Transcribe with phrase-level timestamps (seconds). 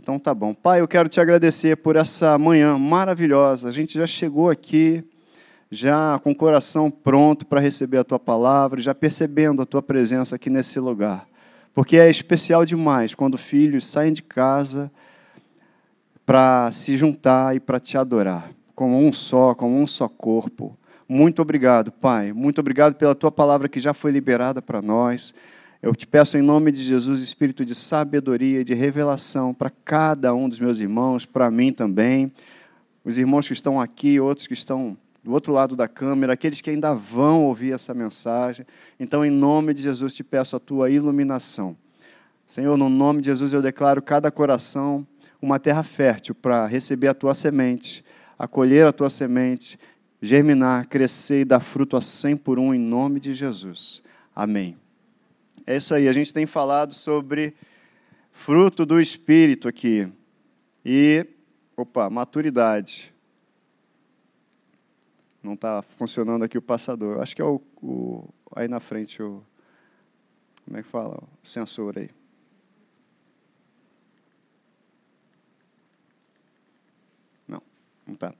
[0.00, 0.54] Então tá bom.
[0.54, 3.68] Pai, eu quero te agradecer por essa manhã maravilhosa.
[3.68, 5.04] A gente já chegou aqui,
[5.70, 10.36] já com o coração pronto para receber a tua palavra, já percebendo a tua presença
[10.36, 11.26] aqui nesse lugar.
[11.74, 14.90] Porque é especial demais quando filhos saem de casa
[16.24, 20.78] para se juntar e para te adorar, como um só, como um só corpo.
[21.06, 22.32] Muito obrigado, Pai.
[22.32, 25.34] Muito obrigado pela tua palavra que já foi liberada para nós.
[25.82, 30.46] Eu te peço em nome de Jesus, espírito de sabedoria, de revelação para cada um
[30.46, 32.30] dos meus irmãos, para mim também.
[33.02, 36.68] Os irmãos que estão aqui, outros que estão do outro lado da câmera, aqueles que
[36.68, 38.66] ainda vão ouvir essa mensagem.
[38.98, 41.74] Então, em nome de Jesus, te peço a tua iluminação.
[42.46, 45.06] Senhor, no nome de Jesus, eu declaro cada coração
[45.40, 48.04] uma terra fértil para receber a tua semente,
[48.38, 49.78] acolher a tua semente,
[50.20, 54.02] germinar, crescer e dar fruto a cem por um, em nome de Jesus.
[54.36, 54.79] Amém.
[55.70, 57.54] É isso aí, a gente tem falado sobre
[58.32, 60.12] fruto do Espírito aqui.
[60.84, 61.24] E,
[61.76, 63.14] opa, maturidade.
[65.40, 67.20] Não está funcionando aqui o passador.
[67.20, 69.44] Acho que é o, o, aí na frente o.
[70.64, 71.22] Como é que fala?
[71.22, 72.10] O sensor aí.
[77.46, 77.62] Não,
[78.04, 78.34] não está.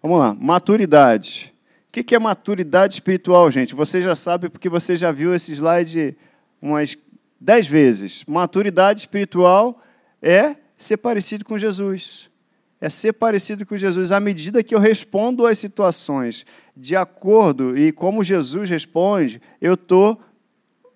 [0.00, 0.32] Vamos lá.
[0.34, 1.52] Maturidade.
[1.88, 3.74] O que é maturidade espiritual, gente?
[3.74, 6.16] Você já sabe porque você já viu esse slide
[6.60, 6.96] umas
[7.40, 8.24] dez vezes.
[8.26, 9.82] Maturidade espiritual
[10.20, 12.30] é ser parecido com Jesus.
[12.80, 16.44] É ser parecido com Jesus à medida que eu respondo às situações
[16.76, 20.20] de acordo e como Jesus responde, eu estou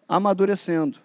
[0.06, 0.98] amadurecendo.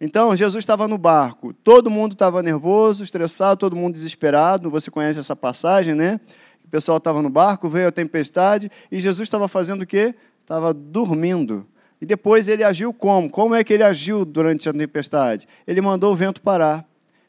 [0.00, 4.70] Então, Jesus estava no barco, todo mundo estava nervoso, estressado, todo mundo desesperado.
[4.70, 6.20] Você conhece essa passagem, né?
[6.64, 10.14] O pessoal estava no barco, veio a tempestade e Jesus estava fazendo o quê?
[10.40, 11.66] Estava dormindo.
[12.00, 13.30] E depois ele agiu como?
[13.30, 15.46] Como é que ele agiu durante a tempestade?
[15.66, 16.84] Ele mandou o vento parar.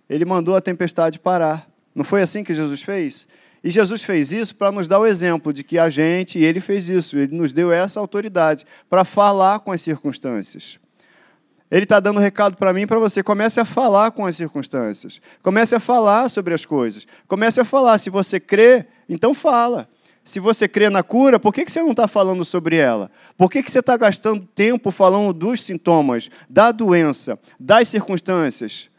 [0.09, 1.67] Ele mandou a tempestade parar.
[1.93, 3.27] Não foi assim que Jesus fez?
[3.63, 6.59] E Jesus fez isso para nos dar o exemplo de que a gente, e ele
[6.59, 10.77] fez isso, ele nos deu essa autoridade para falar com as circunstâncias.
[11.71, 13.23] Ele está dando um recado para mim para você.
[13.23, 15.19] Comece a falar com as circunstâncias.
[15.41, 17.07] Comece a falar sobre as coisas.
[17.27, 17.97] Comece a falar.
[17.97, 19.89] Se você crê, então fala.
[20.25, 23.11] Se você crê na cura, por que você não está falando sobre ela?
[23.37, 28.89] Por que você está gastando tempo falando dos sintomas, da doença, das circunstâncias?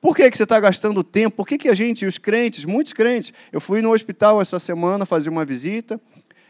[0.00, 1.38] Por que você está gastando tempo?
[1.38, 5.04] Por que, que a gente, os crentes, muitos crentes, eu fui no hospital essa semana
[5.04, 6.00] fazer uma visita,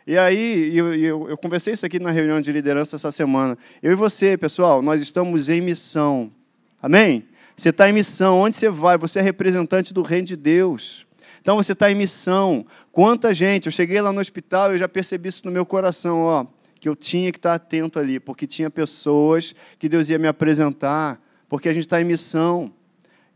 [0.07, 3.57] e aí eu, eu, eu conversei isso aqui na reunião de liderança essa semana.
[3.83, 6.31] Eu e você, pessoal, nós estamos em missão.
[6.81, 7.25] Amém?
[7.57, 8.39] Você está em missão.
[8.39, 8.97] Onde você vai?
[8.99, 11.07] Você é representante do reino de Deus.
[11.41, 12.65] Então você está em missão.
[12.97, 16.47] Quanta gente, eu cheguei lá no hospital e já percebi isso no meu coração, ó,
[16.81, 21.21] que eu tinha que estar atento ali, porque tinha pessoas que Deus ia me apresentar,
[21.47, 22.73] porque a gente está em missão.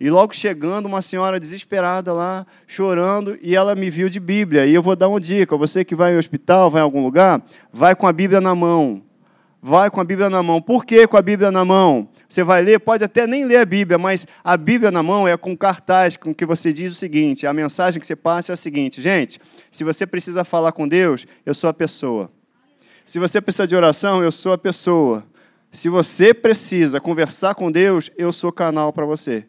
[0.00, 4.64] E logo chegando, uma senhora desesperada lá, chorando, e ela me viu de Bíblia.
[4.64, 7.42] E eu vou dar uma dica: você que vai ao hospital, vai em algum lugar,
[7.70, 9.02] vai com a Bíblia na mão.
[9.60, 10.62] Vai com a Bíblia na mão.
[10.62, 12.08] Por que com a Bíblia na mão?
[12.30, 15.36] Você vai ler, pode até nem ler a Bíblia, mas a Bíblia na mão é
[15.36, 18.56] com cartaz, com que você diz o seguinte: a mensagem que você passa é a
[18.56, 22.30] seguinte, gente, se você precisa falar com Deus, eu sou a pessoa.
[23.04, 25.26] Se você precisa de oração, eu sou a pessoa.
[25.72, 29.44] Se você precisa conversar com Deus, eu sou canal para você.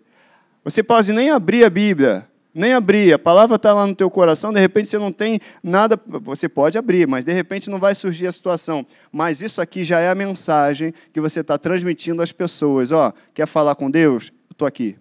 [0.63, 4.51] Você pode nem abrir a Bíblia, nem abrir, a palavra está lá no teu coração,
[4.51, 8.27] de repente você não tem nada, você pode abrir, mas de repente não vai surgir
[8.27, 8.85] a situação.
[9.11, 12.91] Mas isso aqui já é a mensagem que você está transmitindo às pessoas.
[12.91, 14.33] Ó, quer falar com Deus?
[14.49, 14.97] Eu estou aqui.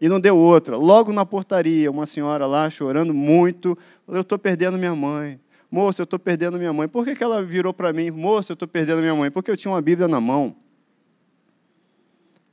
[0.00, 0.76] E não deu outra.
[0.76, 5.40] Logo na portaria, uma senhora lá chorando muito, eu estou perdendo minha mãe.
[5.70, 6.88] Moça, eu estou perdendo minha mãe.
[6.88, 8.10] Por que, que ela virou para mim?
[8.10, 9.30] Moça, eu estou perdendo minha mãe.
[9.30, 10.56] Porque eu tinha uma Bíblia na mão.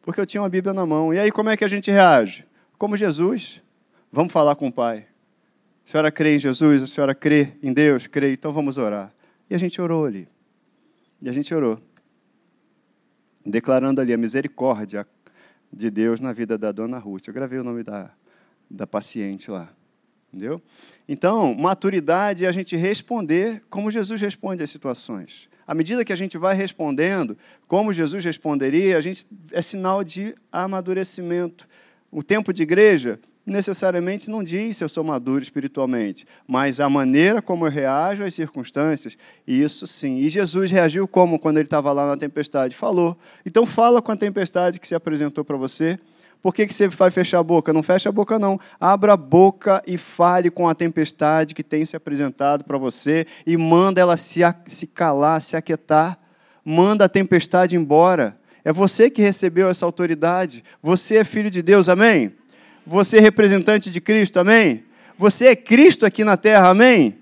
[0.03, 1.13] Porque eu tinha uma Bíblia na mão.
[1.13, 2.45] E aí como é que a gente reage?
[2.78, 3.62] Como Jesus.
[4.16, 5.07] Vamos falar com o Pai.
[5.84, 6.84] A senhora crê em Jesus?
[6.84, 8.06] A senhora crê em Deus?
[8.06, 9.12] Crê, então vamos orar.
[9.50, 10.28] E a gente orou ali.
[11.19, 11.81] E a gente orou.
[13.44, 15.07] Declarando ali a misericórdia
[15.72, 17.28] de Deus na vida da dona Ruth.
[17.28, 18.12] Eu gravei o nome da,
[18.69, 19.73] da paciente lá.
[20.32, 20.61] Entendeu?
[21.09, 25.49] Então, maturidade é a gente responder como Jesus responde às situações.
[25.66, 27.35] À medida que a gente vai respondendo
[27.67, 31.67] como Jesus responderia, a gente é sinal de amadurecimento.
[32.11, 37.41] O tempo de igreja necessariamente não diz se eu sou maduro espiritualmente, mas a maneira
[37.41, 40.17] como eu reajo às circunstâncias, isso sim.
[40.17, 42.75] E Jesus reagiu como quando ele estava lá na tempestade?
[42.75, 43.17] Falou.
[43.45, 45.99] Então fala com a tempestade que se apresentou para você.
[46.41, 47.72] Por que, que você vai fechar a boca?
[47.72, 48.59] Não fecha a boca, não.
[48.78, 53.55] Abra a boca e fale com a tempestade que tem se apresentado para você e
[53.55, 56.19] manda ela se, se calar, se aquietar.
[56.66, 58.37] Manda a tempestade embora.
[58.66, 60.63] É você que recebeu essa autoridade.
[60.81, 62.34] Você é filho de Deus, amém?
[62.85, 64.84] Você é representante de Cristo, amém?
[65.18, 67.18] Você é Cristo aqui na terra, amém?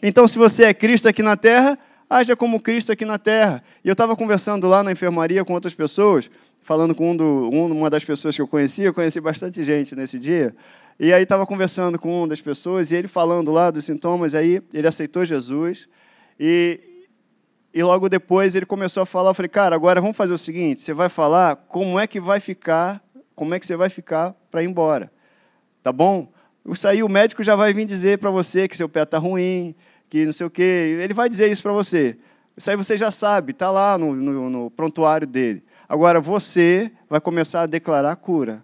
[0.00, 1.76] Então, se você é Cristo aqui na terra,
[2.08, 3.62] haja como Cristo aqui na terra.
[3.84, 6.30] E eu estava conversando lá na enfermaria com outras pessoas,
[6.62, 10.16] falando com um do, uma das pessoas que eu conhecia, eu conheci bastante gente nesse
[10.16, 10.54] dia,
[10.98, 14.62] e aí estava conversando com uma das pessoas, e ele falando lá dos sintomas, aí
[14.72, 15.88] ele aceitou Jesus,
[16.38, 16.78] e,
[17.74, 20.80] e logo depois ele começou a falar, eu falei, cara, agora vamos fazer o seguinte,
[20.80, 23.02] você vai falar como é que vai ficar,
[23.34, 25.10] como é que você vai ficar para ir embora,
[25.82, 26.28] tá bom?
[26.68, 29.74] Isso aí o médico já vai vir dizer para você que seu pé está ruim,
[30.08, 32.16] que não sei o quê, ele vai dizer isso para você.
[32.56, 35.62] Isso aí você já sabe, está lá no, no, no prontuário dele.
[35.88, 38.62] Agora você vai começar a declarar cura.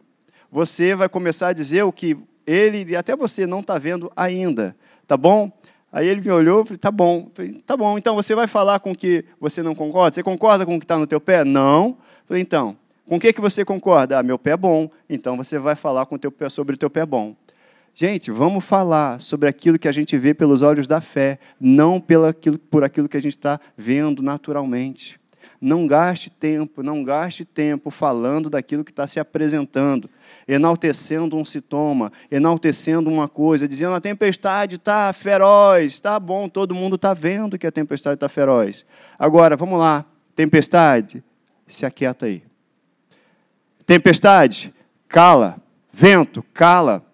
[0.51, 2.17] Você vai começar a dizer o que
[2.47, 4.77] ele e até você não está vendo ainda.
[5.07, 5.51] Tá bom?
[5.93, 7.31] Aí ele me olhou e falei, tá bom.
[7.35, 10.15] Falei, tá bom, então você vai falar com o que você não concorda?
[10.15, 11.45] Você concorda com o que está no teu pé?
[11.45, 11.97] Não.
[12.27, 14.19] Falei, então, com o que, que você concorda?
[14.19, 14.91] Ah, meu pé é bom.
[15.09, 17.37] Então você vai falar com teu pé, sobre o teu pé bom.
[17.95, 22.59] Gente, vamos falar sobre aquilo que a gente vê pelos olhos da fé, não aquilo,
[22.59, 25.19] por aquilo que a gente está vendo naturalmente.
[25.59, 30.11] Não gaste tempo, não gaste tempo falando daquilo que está se apresentando,
[30.47, 36.97] enaltecendo um sintoma, enaltecendo uma coisa, dizendo a tempestade está feroz, está bom, todo mundo
[36.97, 38.85] está vendo que a tempestade está feroz.
[39.19, 40.05] Agora, vamos lá,
[40.35, 41.25] tempestade,
[41.67, 42.43] se aquieta aí.
[43.87, 44.75] Tempestade,
[45.09, 45.63] cala.
[45.93, 47.07] Vento, cala.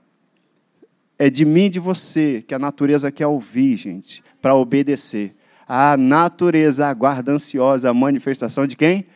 [1.19, 5.37] É de mim e de você que a natureza quer ouvir, gente, para obedecer.
[5.69, 9.07] A natureza aguarda ansiosa a manifestação de quem?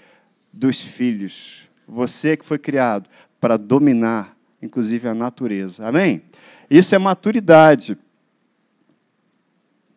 [0.53, 1.69] Dos filhos.
[1.89, 3.09] Você que foi criado
[3.41, 5.89] para dominar, inclusive, a natureza.
[5.89, 6.23] Amém?
[6.71, 7.97] Isso é maturidade.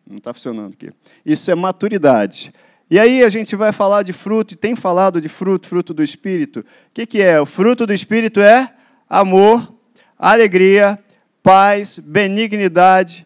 [0.06, 0.90] Não está funcionando aqui.
[1.24, 2.52] Isso é maturidade.
[2.90, 6.02] E aí a gente vai falar de fruto, e tem falado de fruto, fruto do
[6.02, 6.60] Espírito.
[6.60, 7.40] O que, que é?
[7.40, 8.68] O fruto do Espírito é
[9.08, 9.72] amor,
[10.18, 10.98] alegria,
[11.40, 13.24] paz, benignidade,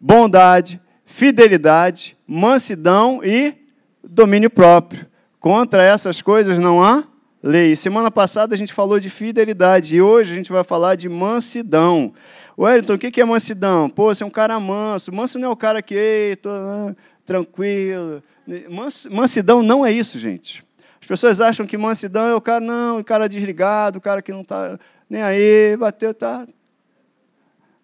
[0.00, 3.54] bondade, fidelidade, mansidão e
[4.02, 5.06] domínio próprio.
[5.38, 7.04] Contra essas coisas não há
[7.40, 7.76] lei.
[7.76, 12.12] Semana passada a gente falou de fidelidade e hoje a gente vai falar de mansidão.
[12.58, 13.88] Wellington, o que é mansidão?
[13.88, 15.12] Pô, você é um cara manso.
[15.12, 16.50] Manso não é o cara que, ei, tô
[17.26, 18.22] tranquilo.
[19.10, 20.64] Mansidão não é isso, gente.
[21.00, 24.32] As pessoas acham que mansidão é o cara, não, o cara desligado, o cara que
[24.32, 24.78] não está
[25.10, 26.46] nem aí, bateu, tá,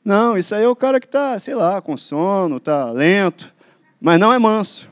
[0.05, 3.55] não, isso aí é o cara que está, sei lá, com sono, está lento,
[4.01, 4.91] mas não é manso.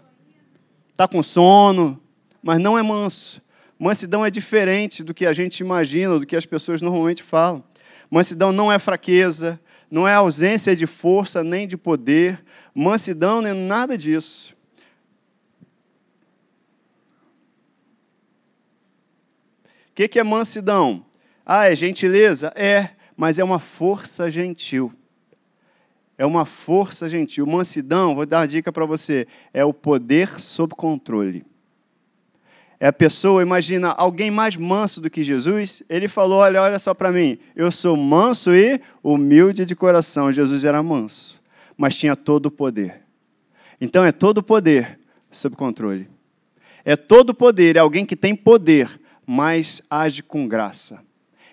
[0.91, 2.00] Está com sono,
[2.41, 3.43] mas não é manso.
[3.76, 7.64] Mansidão é diferente do que a gente imagina, do que as pessoas normalmente falam.
[8.08, 9.58] Mansidão não é fraqueza,
[9.91, 12.44] não é ausência de força nem de poder.
[12.75, 14.55] Mansidão não é nada disso.
[19.64, 21.05] O que, que é mansidão?
[21.44, 22.52] Ah, é gentileza?
[22.55, 24.94] É, mas é uma força gentil
[26.20, 27.46] é uma força gentil.
[27.46, 31.46] Mansidão, vou dar dica para você, é o poder sob controle.
[32.78, 36.93] É a pessoa, imagina, alguém mais manso do que Jesus, ele falou: Olha, olha só
[36.93, 40.31] para mim, eu sou manso e humilde de coração.
[40.31, 41.40] Jesus era manso,
[41.81, 43.00] mas tinha todo o poder.
[43.81, 45.00] Então é todo o poder
[45.31, 46.11] sob controle.
[46.85, 51.03] É todo o poder, é alguém que tem poder, mas age com graça.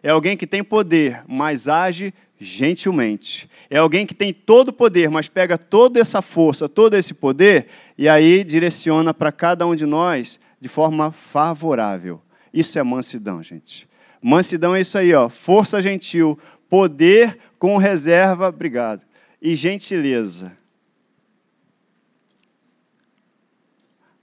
[0.03, 3.49] É alguém que tem poder, mas age gentilmente.
[3.69, 7.67] É alguém que tem todo o poder, mas pega toda essa força, todo esse poder
[7.97, 12.21] e aí direciona para cada um de nós de forma favorável.
[12.53, 13.87] Isso é mansidão, gente.
[14.21, 16.37] Mansidão é isso aí, ó, força gentil,
[16.69, 19.06] poder com reserva, obrigado,
[19.41, 20.55] e gentileza.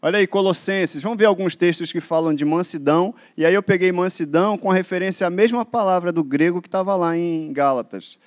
[0.06, 3.90] Olha aí, Colossenses, vamos ver alguns textos que falam de mansidão, e aí eu peguei
[3.90, 8.18] mansidão com referência à mesma palavra do grego que estava lá em Gálatas.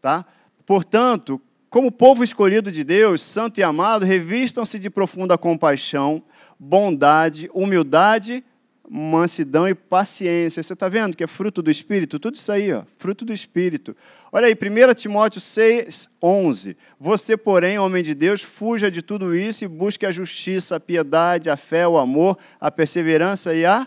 [0.00, 0.24] Tá?
[0.64, 1.38] Portanto,
[1.68, 6.22] como povo escolhido de Deus, santo e amado, revistam-se de profunda compaixão,
[6.58, 8.42] bondade, humildade,
[8.88, 10.62] mansidão e paciência.
[10.62, 12.18] Você está vendo que é fruto do Espírito?
[12.18, 13.96] Tudo isso aí, ó, fruto do Espírito.
[14.32, 16.76] Olha aí, 1 Timóteo 6, 11.
[17.00, 21.50] Você, porém, homem de Deus, fuja de tudo isso e busque a justiça, a piedade,
[21.50, 23.86] a fé, o amor, a perseverança e a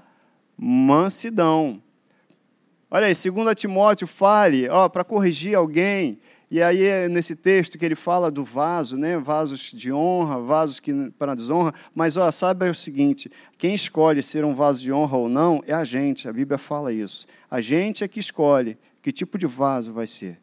[0.57, 1.81] mansidão.
[2.91, 6.19] Olha aí, 2 Timóteo fale, ó, para corrigir alguém,
[6.51, 9.19] e aí é nesse texto que ele fala do vaso, né?
[9.19, 11.73] Vasos de honra, vasos que para desonra.
[11.93, 15.73] Mas ó, saiba o seguinte: quem escolhe ser um vaso de honra ou não é
[15.73, 16.27] a gente.
[16.27, 17.27] A Bíblia fala isso.
[17.51, 20.39] A gente é que escolhe que tipo de vaso vai ser.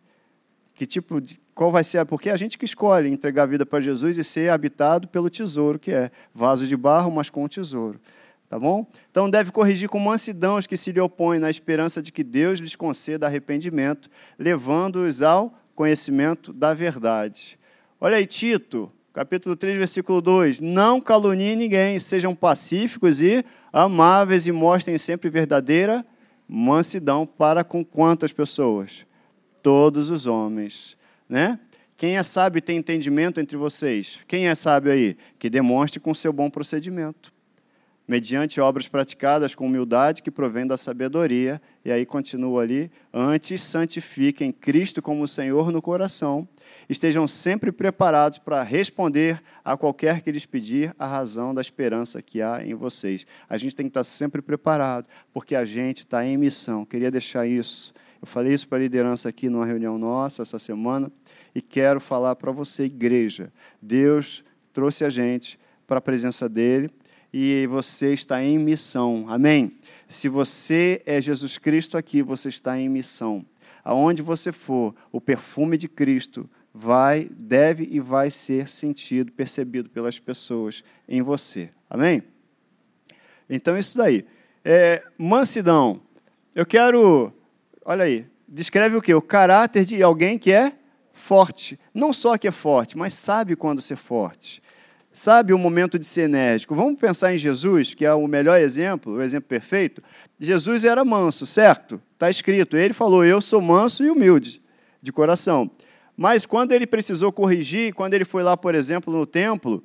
[0.75, 2.04] Que tipo de, qual vai ser?
[2.06, 5.28] Porque é a gente que escolhe entregar a vida para Jesus e ser habitado pelo
[5.28, 8.00] tesouro que é vaso de barro, mas com tesouro.
[8.48, 8.86] Tá bom?
[9.10, 12.60] Então deve corrigir com mansidão os que se lhe opõem, na esperança de que Deus
[12.60, 14.08] lhes conceda arrependimento,
[14.38, 17.56] levando-os ao conhecimento da verdade.
[18.00, 24.52] Olha aí, Tito, capítulo 3, versículo 2: Não caluniem ninguém, sejam pacíficos e amáveis e
[24.52, 26.04] mostrem sempre verdadeira
[26.49, 29.06] mansidão para com quantas pessoas?
[29.62, 30.97] Todos os homens,
[31.28, 31.61] né?
[31.97, 34.18] Quem é sábio tem entendimento entre vocês?
[34.26, 35.16] Quem é sábio aí?
[35.38, 37.35] Que demonstre com seu bom procedimento
[38.06, 41.60] mediante obras praticadas com humildade que provém da sabedoria.
[41.84, 46.48] E aí continua ali: antes santifiquem Cristo como Senhor no coração,
[46.88, 52.40] estejam sempre preparados para responder a qualquer que lhes pedir a razão da esperança que
[52.40, 53.26] há em vocês.
[53.48, 56.84] A gente tem que estar sempre preparado, porque a gente está em missão.
[56.84, 57.92] Queria deixar isso.
[58.20, 61.12] Eu falei isso para a liderança aqui numa reunião nossa essa semana
[61.54, 63.52] e quero falar para você, igreja.
[63.80, 66.90] Deus trouxe a gente para a presença dele
[67.38, 69.26] e você está em missão.
[69.28, 69.76] Amém?
[70.08, 73.44] Se você é Jesus Cristo aqui, você está em missão.
[73.84, 80.18] Aonde você for, o perfume de Cristo vai, deve e vai ser sentido, percebido pelas
[80.18, 81.68] pessoas em você.
[81.90, 82.22] Amém?
[83.50, 84.24] Então, isso daí.
[84.64, 86.00] É, mansidão.
[86.54, 87.34] Eu quero.
[87.84, 88.24] Olha aí.
[88.48, 89.12] Descreve o quê?
[89.12, 90.72] O caráter de alguém que é
[91.12, 91.78] forte.
[91.92, 94.62] Não só que é forte, mas sabe quando ser forte
[95.16, 96.75] sabe o momento de ser enérgico.
[96.75, 100.02] Vamos pensar em Jesus, que é o melhor exemplo, o exemplo perfeito.
[100.38, 102.00] Jesus era manso, certo?
[102.12, 102.76] Está escrito.
[102.76, 104.61] Ele falou: Eu sou manso e humilde
[105.00, 105.70] de coração.
[106.14, 109.82] Mas quando ele precisou corrigir, quando ele foi lá, por exemplo, no templo,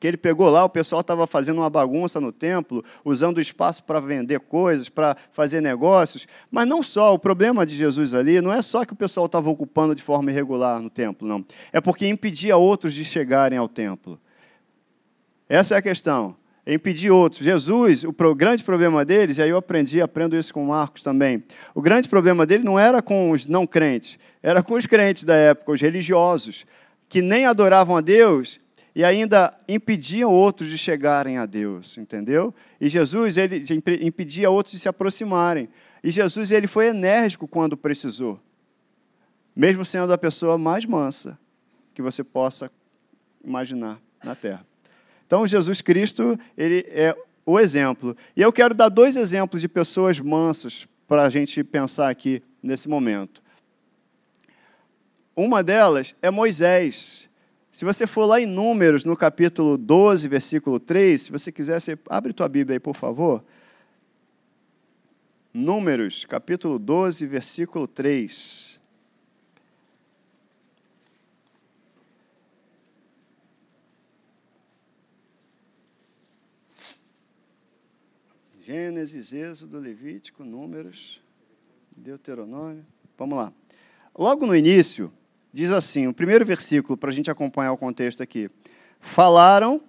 [0.00, 3.82] que ele pegou lá, o pessoal estava fazendo uma bagunça no templo, usando o espaço
[3.84, 6.26] para vender coisas, para fazer negócios.
[6.50, 9.50] Mas não só, o problema de Jesus ali não é só que o pessoal estava
[9.50, 11.44] ocupando de forma irregular no templo, não.
[11.70, 14.18] É porque impedia outros de chegarem ao templo.
[15.48, 16.36] Essa é a questão.
[16.66, 17.42] É impedir outros.
[17.42, 21.42] Jesus, o grande problema deles, e aí eu aprendi, aprendo isso com Marcos também.
[21.74, 25.34] O grande problema dele não era com os não crentes, era com os crentes da
[25.34, 26.66] época, os religiosos,
[27.08, 28.60] que nem adoravam a Deus
[28.94, 32.54] e ainda impediam outros de chegarem a Deus, entendeu?
[32.78, 33.64] E Jesus, ele
[34.02, 35.70] impedia outros de se aproximarem.
[36.04, 38.38] E Jesus, ele foi enérgico quando precisou,
[39.56, 41.38] mesmo sendo a pessoa mais mansa
[41.94, 42.70] que você possa
[43.42, 44.66] imaginar na terra.
[45.28, 48.16] Então, Jesus Cristo, ele é o exemplo.
[48.34, 52.88] E eu quero dar dois exemplos de pessoas mansas para a gente pensar aqui nesse
[52.88, 53.42] momento.
[55.36, 57.28] Uma delas é Moisés.
[57.70, 61.98] Se você for lá em Números, no capítulo 12, versículo 3, se você quiser, você
[62.08, 63.44] abre tua Bíblia aí, por favor.
[65.52, 68.77] Números, capítulo 12, versículo 3.
[78.68, 81.22] Gênesis, Êxodo, Levítico, Números,
[81.96, 82.84] Deuteronômio.
[83.16, 83.50] Vamos lá.
[84.14, 85.10] Logo no início,
[85.50, 88.50] diz assim, o primeiro versículo, para a gente acompanhar o contexto aqui.
[89.00, 89.80] Falaram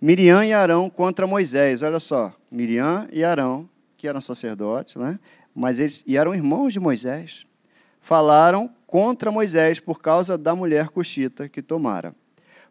[0.00, 1.82] Miriam e Arão contra Moisés.
[1.82, 5.20] Olha só, Miriam e Arão, que eram sacerdotes, né?
[5.54, 7.44] mas eles e eram irmãos de Moisés,
[8.00, 12.14] falaram contra Moisés por causa da mulher cuxita que tomara,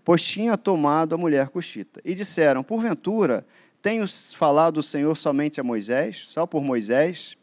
[0.04, 2.02] pois tinha tomado a mulher cuxita.
[2.04, 3.46] E disseram: Porventura
[3.88, 7.38] tenho falado o Senhor somente a Moisés, só por Moisés?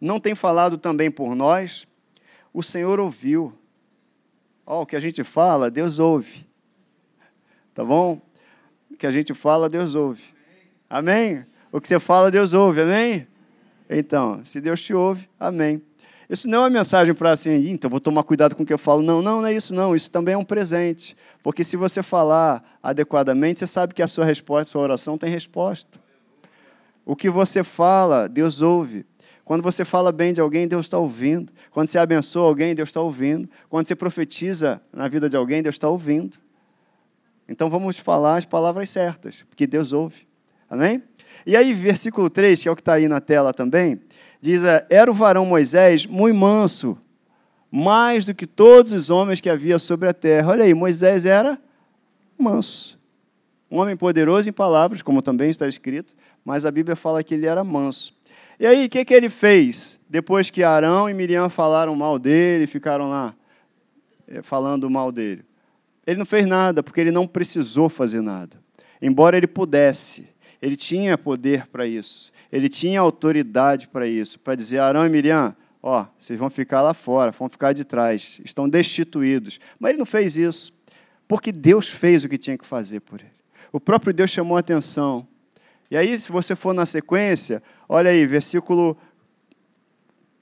[0.00, 1.88] Não tem falado também por nós?
[2.54, 3.52] O Senhor ouviu.
[4.64, 6.46] Ó, oh, o que a gente fala, Deus ouve.
[7.74, 8.22] Tá bom?
[8.88, 10.22] O que a gente fala, Deus ouve.
[10.88, 11.44] Amém?
[11.72, 12.80] O que você fala, Deus ouve.
[12.82, 13.26] Amém?
[13.90, 15.82] Então, se Deus te ouve, amém.
[16.28, 18.78] Isso não é uma mensagem para assim, então vou tomar cuidado com o que eu
[18.78, 19.00] falo.
[19.00, 19.96] Não, não, não é isso não.
[19.96, 21.16] Isso também é um presente.
[21.42, 25.30] Porque se você falar adequadamente, você sabe que a sua resposta, a sua oração tem
[25.30, 25.98] resposta.
[27.06, 29.06] O que você fala, Deus ouve.
[29.42, 31.50] Quando você fala bem de alguém, Deus está ouvindo.
[31.70, 33.48] Quando você abençoa alguém, Deus está ouvindo.
[33.70, 36.36] Quando você profetiza na vida de alguém, Deus está ouvindo.
[37.48, 40.28] Então vamos falar as palavras certas, porque Deus ouve.
[40.68, 41.02] Amém?
[41.46, 43.98] E aí, versículo 3, que é o que está aí na tela também,
[44.40, 46.98] diz: é, Era o varão Moisés muito manso,
[47.70, 50.52] mais do que todos os homens que havia sobre a terra.
[50.52, 51.58] Olha aí, Moisés era
[52.38, 52.98] manso.
[53.70, 56.14] Um homem poderoso em palavras, como também está escrito,
[56.44, 58.14] mas a Bíblia fala que ele era manso.
[58.58, 60.00] E aí, o que, que ele fez?
[60.08, 63.34] Depois que Arão e Miriam falaram mal dele, ficaram lá
[64.26, 65.44] eh, falando mal dele.
[66.06, 68.56] Ele não fez nada, porque ele não precisou fazer nada.
[69.00, 70.26] Embora ele pudesse,
[70.60, 72.32] ele tinha poder para isso.
[72.50, 76.94] Ele tinha autoridade para isso, para dizer: Arão e Miriam, ó, vocês vão ficar lá
[76.94, 79.60] fora, vão ficar de trás, estão destituídos.
[79.78, 80.72] Mas ele não fez isso,
[81.26, 83.30] porque Deus fez o que tinha que fazer por ele.
[83.72, 85.26] O próprio Deus chamou a atenção
[85.90, 88.96] E aí, se você for na sequência, olha aí, versículo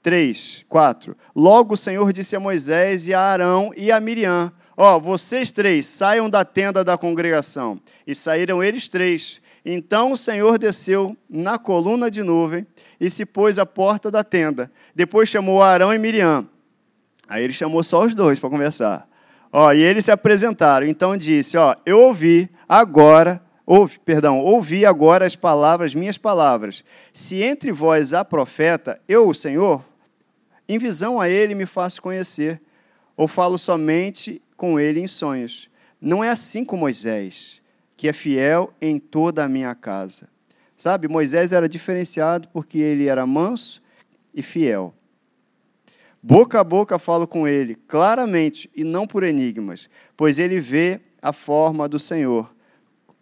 [0.01, 1.17] 3, 4.
[1.35, 5.51] Logo o Senhor disse a Moisés e a Arão e a Miriam: Ó, oh, vocês
[5.51, 7.81] três saiam da tenda da congregação.
[8.05, 9.41] E saíram eles três.
[9.69, 12.65] Então o Senhor desceu na coluna de nuvem
[12.97, 14.71] e se pôs à porta da tenda.
[14.95, 16.47] Depois chamou Arão e Miriam.
[17.27, 19.05] Aí ele chamou só os dois para conversar.
[19.51, 20.87] Ó, e eles se apresentaram.
[20.87, 26.81] Então disse: Ó, eu ouvi agora, ouvi, perdão, ouvi agora as palavras, minhas palavras.
[27.11, 29.83] Se entre vós há profeta, eu, o Senhor,
[30.69, 32.61] em visão a ele me faço conhecer,
[33.17, 35.69] ou falo somente com ele em sonhos.
[35.99, 37.61] Não é assim com Moisés,
[37.97, 40.29] que é fiel em toda a minha casa.
[40.77, 43.81] Sabe, Moisés era diferenciado porque ele era manso
[44.33, 44.93] e fiel.
[46.21, 51.33] Boca a boca falo com ele, claramente, e não por enigmas, pois ele vê a
[51.33, 52.53] forma do Senhor.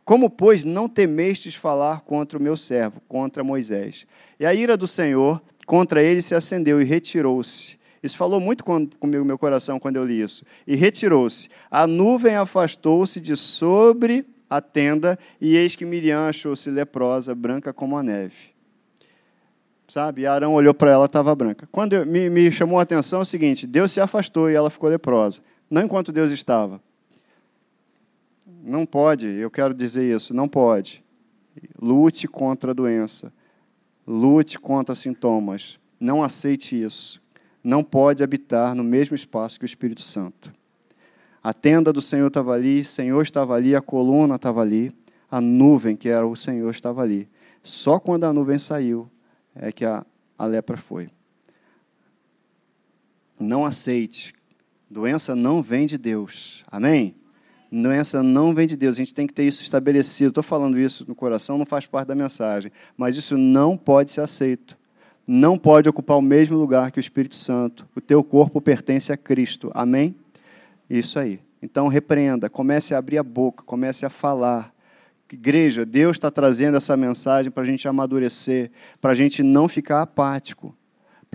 [0.04, 4.06] Como, pois, não temestes falar contra o meu servo, contra Moisés?
[4.40, 7.80] E a ira do Senhor contra ele se acendeu e retirou-se.
[8.04, 10.44] Isso falou muito comigo meu coração quando eu li isso.
[10.68, 11.50] E retirou-se.
[11.72, 17.98] A nuvem afastou-se de sobre a tenda, e eis que Miriam achou-se leprosa, branca como
[17.98, 18.56] a neve.
[19.88, 20.22] Sabe?
[20.22, 21.68] E Arão olhou para ela, estava branca.
[21.72, 24.70] Quando eu, me, me chamou a atenção é o seguinte: Deus se afastou e ela
[24.70, 25.42] ficou leprosa.
[25.70, 26.82] Não enquanto Deus estava.
[28.64, 31.04] Não pode, eu quero dizer isso, não pode.
[31.80, 33.32] Lute contra a doença.
[34.08, 35.80] Lute contra sintomas.
[36.00, 37.22] Não aceite isso.
[37.64, 40.54] Não pode habitar no mesmo espaço que o Espírito Santo.
[41.46, 44.92] A tenda do Senhor estava ali, o Senhor estava ali, a coluna estava ali,
[45.30, 47.30] a nuvem que era o Senhor estava ali.
[47.62, 49.08] Só quando a nuvem saiu
[49.54, 50.04] é que a,
[50.40, 51.08] a lepra foi.
[53.40, 54.34] Não aceite.
[54.90, 56.66] Doença não vem de Deus.
[56.68, 57.14] Amém?
[57.72, 58.96] Doença não vem de Deus.
[58.96, 60.30] A gente tem que ter isso estabelecido.
[60.30, 62.72] Estou falando isso no coração, não faz parte da mensagem.
[62.98, 64.76] Mas isso não pode ser aceito.
[65.28, 67.88] Não pode ocupar o mesmo lugar que o Espírito Santo.
[67.96, 69.70] O teu corpo pertence a Cristo.
[69.76, 70.16] Amém?
[70.90, 71.40] Isso aí.
[71.62, 74.74] Então repreenda, comece a abrir a boca, comece a falar.
[75.32, 78.72] Igreja, Deus está trazendo essa mensagem para a gente amadurecer,
[79.02, 80.76] para a gente não ficar apático,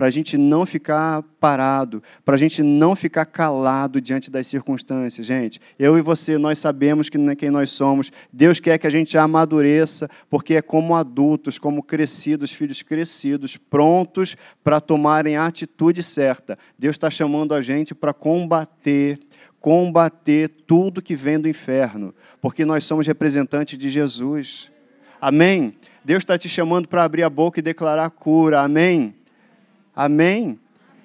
[0.01, 5.27] para a gente não ficar parado, para a gente não ficar calado diante das circunstâncias.
[5.27, 8.11] Gente, eu e você, nós sabemos que é quem nós somos.
[8.33, 14.35] Deus quer que a gente amadureça, porque é como adultos, como crescidos, filhos crescidos, prontos
[14.63, 16.57] para tomarem a atitude certa.
[16.79, 19.19] Deus está chamando a gente para combater
[19.61, 24.71] combater tudo que vem do inferno, porque nós somos representantes de Jesus.
[25.21, 25.75] Amém?
[26.03, 28.61] Deus está te chamando para abrir a boca e declarar cura.
[28.61, 29.13] Amém?
[29.95, 30.59] Amém?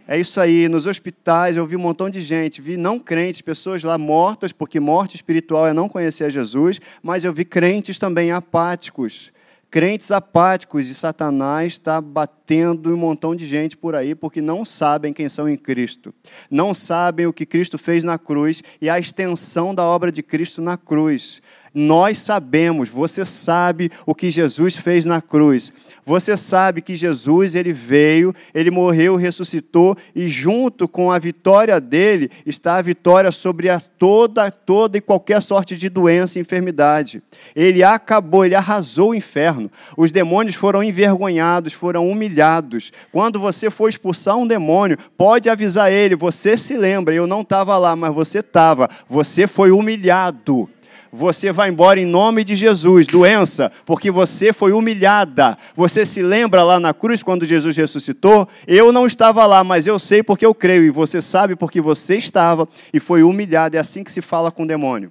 [0.08, 0.68] É isso aí.
[0.68, 4.80] Nos hospitais eu vi um montão de gente, vi não crentes, pessoas lá mortas, porque
[4.80, 9.32] morte espiritual é não conhecer a Jesus, mas eu vi crentes também apáticos,
[9.70, 15.12] crentes apáticos e Satanás está batendo um montão de gente por aí porque não sabem
[15.12, 16.14] quem são em Cristo,
[16.50, 20.62] não sabem o que Cristo fez na cruz e a extensão da obra de Cristo
[20.62, 21.42] na cruz.
[21.78, 25.70] Nós sabemos, você sabe o que Jesus fez na cruz.
[26.06, 32.30] Você sabe que Jesus ele veio, ele morreu, ressuscitou e junto com a vitória dele
[32.46, 37.22] está a vitória sobre a toda, toda e qualquer sorte de doença e enfermidade.
[37.54, 39.70] Ele acabou, ele arrasou o inferno.
[39.98, 42.90] Os demônios foram envergonhados, foram humilhados.
[43.12, 47.76] Quando você for expulsar um demônio, pode avisar ele, você se lembra, eu não estava
[47.76, 48.88] lá, mas você estava.
[49.10, 50.70] Você foi humilhado
[51.16, 55.56] você vai embora em nome de Jesus, doença, porque você foi humilhada.
[55.74, 58.46] Você se lembra lá na cruz quando Jesus ressuscitou?
[58.66, 62.16] Eu não estava lá, mas eu sei porque eu creio, e você sabe porque você
[62.16, 63.76] estava e foi humilhado.
[63.76, 65.10] É assim que se fala com o demônio.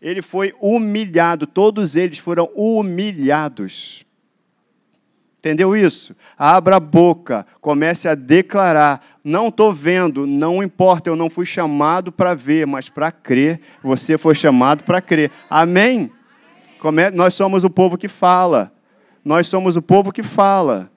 [0.00, 4.04] Ele foi humilhado, todos eles foram humilhados.
[5.38, 6.16] Entendeu isso?
[6.36, 9.04] Abra a boca, comece a declarar.
[9.22, 13.60] Não estou vendo, não importa, eu não fui chamado para ver, mas para crer.
[13.82, 15.30] Você foi chamado para crer.
[15.48, 16.10] Amém?
[16.80, 17.10] Come...
[17.10, 18.72] Nós somos o povo que fala.
[19.24, 20.90] Nós somos o povo que fala.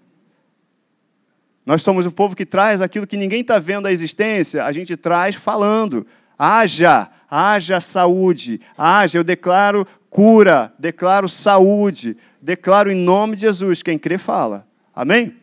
[1.63, 4.97] Nós somos o povo que traz aquilo que ninguém está vendo a existência, a gente
[4.97, 6.08] traz falando.
[6.38, 13.84] Haja, haja saúde, haja, eu declaro cura, declaro saúde, declaro em nome de Jesus.
[13.84, 14.67] Quem crê, fala.
[14.93, 15.36] Amém?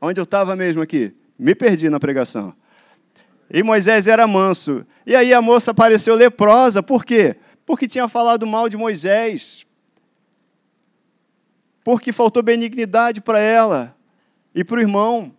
[0.00, 1.14] Onde eu estava mesmo aqui?
[1.38, 2.54] Me perdi na pregação.
[3.50, 4.86] E Moisés era manso.
[5.06, 6.82] E aí a moça apareceu leprosa.
[6.82, 7.36] Por quê?
[7.64, 9.66] Porque tinha falado mal de Moisés.
[11.82, 13.96] Porque faltou benignidade para ela
[14.54, 15.32] e para o irmão.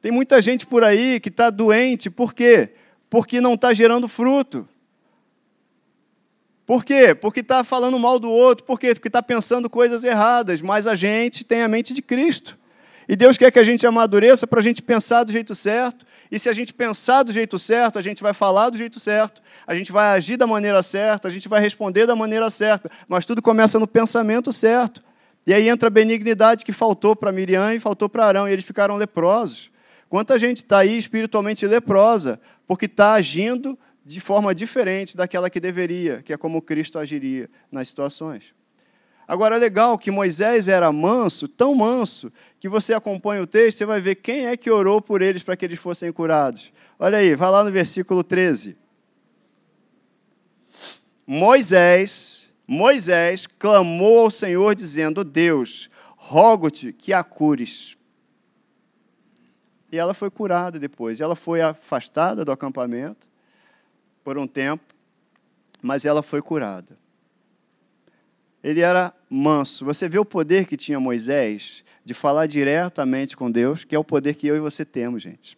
[0.00, 2.10] Tem muita gente por aí que está doente.
[2.10, 2.70] Por quê?
[3.08, 4.68] Porque não está gerando fruto.
[6.68, 7.14] Por quê?
[7.14, 8.62] Porque está falando mal do outro.
[8.62, 8.94] Por quê?
[8.94, 10.60] Porque está pensando coisas erradas.
[10.60, 12.58] Mas a gente tem a mente de Cristo.
[13.08, 16.04] E Deus quer que a gente amadureça para a gente pensar do jeito certo.
[16.30, 19.40] E se a gente pensar do jeito certo, a gente vai falar do jeito certo,
[19.66, 22.90] a gente vai agir da maneira certa, a gente vai responder da maneira certa.
[23.08, 25.02] Mas tudo começa no pensamento certo.
[25.46, 28.66] E aí entra a benignidade que faltou para Miriam e faltou para Arão, e eles
[28.66, 29.70] ficaram leprosos.
[30.10, 36.22] Quanta gente está aí espiritualmente leprosa, porque está agindo de forma diferente daquela que deveria,
[36.22, 38.54] que é como Cristo agiria nas situações.
[39.26, 43.84] Agora, é legal que Moisés era manso, tão manso, que você acompanha o texto, você
[43.84, 46.72] vai ver quem é que orou por eles para que eles fossem curados.
[46.98, 48.78] Olha aí, vai lá no versículo 13.
[51.26, 57.94] Moisés, Moisés clamou ao Senhor dizendo: Deus, rogo-te que a cures.
[59.92, 61.20] E ela foi curada depois.
[61.20, 63.27] Ela foi afastada do acampamento
[64.28, 64.94] por um tempo,
[65.80, 66.98] mas ela foi curada
[68.62, 69.84] ele era manso.
[69.84, 74.04] Você vê o poder que tinha Moisés de falar diretamente com Deus, que é o
[74.04, 75.56] poder que eu e você temos, gente.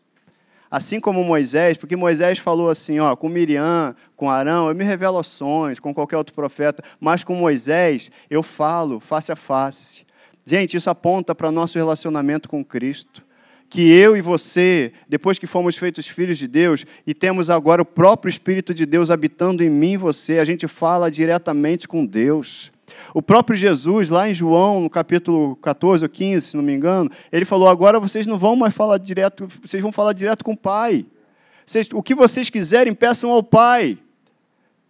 [0.70, 5.20] Assim como Moisés, porque Moisés falou assim, ó, com Miriam, com Arão, eu me revelo
[5.24, 10.06] sonhos, com qualquer outro profeta, mas com Moisés eu falo face a face.
[10.46, 13.26] Gente, isso aponta para nosso relacionamento com Cristo.
[13.70, 17.87] Que eu e você, depois que fomos feitos filhos de Deus e temos agora o
[17.87, 22.70] próprio Espírito de Deus habitando em mim e você, a gente fala diretamente com Deus.
[23.14, 27.09] O próprio Jesus, lá em João, no capítulo 14 ou 15, se não me engano,
[27.30, 30.56] ele falou: agora vocês não vão mais falar direto, vocês vão falar direto com o
[30.56, 31.06] Pai.
[31.64, 33.96] Vocês, o que vocês quiserem, peçam ao Pai.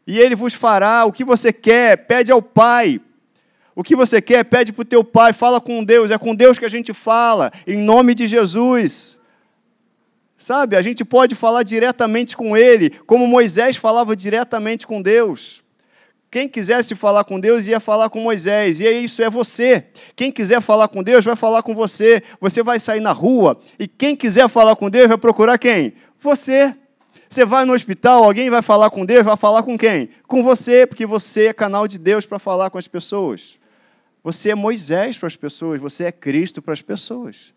[0.07, 1.05] E Ele vos fará.
[1.05, 2.99] O que você quer, pede ao Pai.
[3.81, 5.33] O que você quer, pede para o teu Pai.
[5.33, 6.11] Fala com Deus.
[6.11, 9.19] É com Deus que a gente fala, em nome de Jesus.
[10.37, 15.62] Sabe, a gente pode falar diretamente com Ele, como Moisés falava diretamente com Deus.
[16.31, 19.87] Quem quisesse falar com Deus ia falar com Moisés, e isso é você.
[20.14, 22.23] Quem quiser falar com Deus vai falar com você.
[22.38, 25.95] Você vai sair na rua, e quem quiser falar com Deus vai procurar quem?
[26.19, 26.75] Você.
[27.31, 30.11] Você vai no hospital, alguém vai falar com Deus, vai falar com quem?
[30.27, 33.60] Com você, porque você é canal de Deus para falar com as pessoas.
[34.23, 37.55] Você é Moisés para as pessoas, você é Cristo para as pessoas.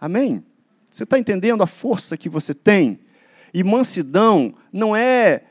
[0.00, 0.44] Amém?
[0.90, 2.98] Você está entendendo a força que você tem?
[3.52, 5.42] E mansidão não é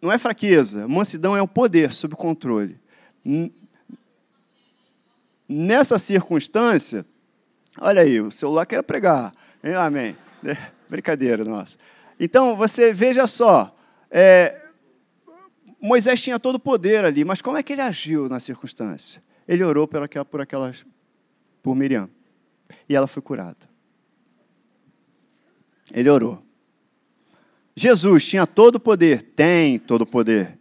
[0.00, 0.86] não é fraqueza.
[0.86, 2.78] Mansidão é o poder sob controle.
[5.48, 7.04] Nessa circunstância,
[7.80, 9.32] olha aí, o celular quer pregar.
[9.80, 10.16] Amém.
[10.88, 11.76] Brincadeira, nossa.
[12.20, 13.74] Então, você veja só.
[14.10, 14.65] É,
[15.80, 19.22] Moisés tinha todo o poder ali, mas como é que ele agiu na circunstância?
[19.46, 20.84] Ele orou por aquela, por aquelas,
[21.62, 22.08] por Miriam.
[22.88, 23.68] E ela foi curada.
[25.92, 26.42] Ele orou.
[27.74, 30.58] Jesus tinha todo o poder, tem todo o poder.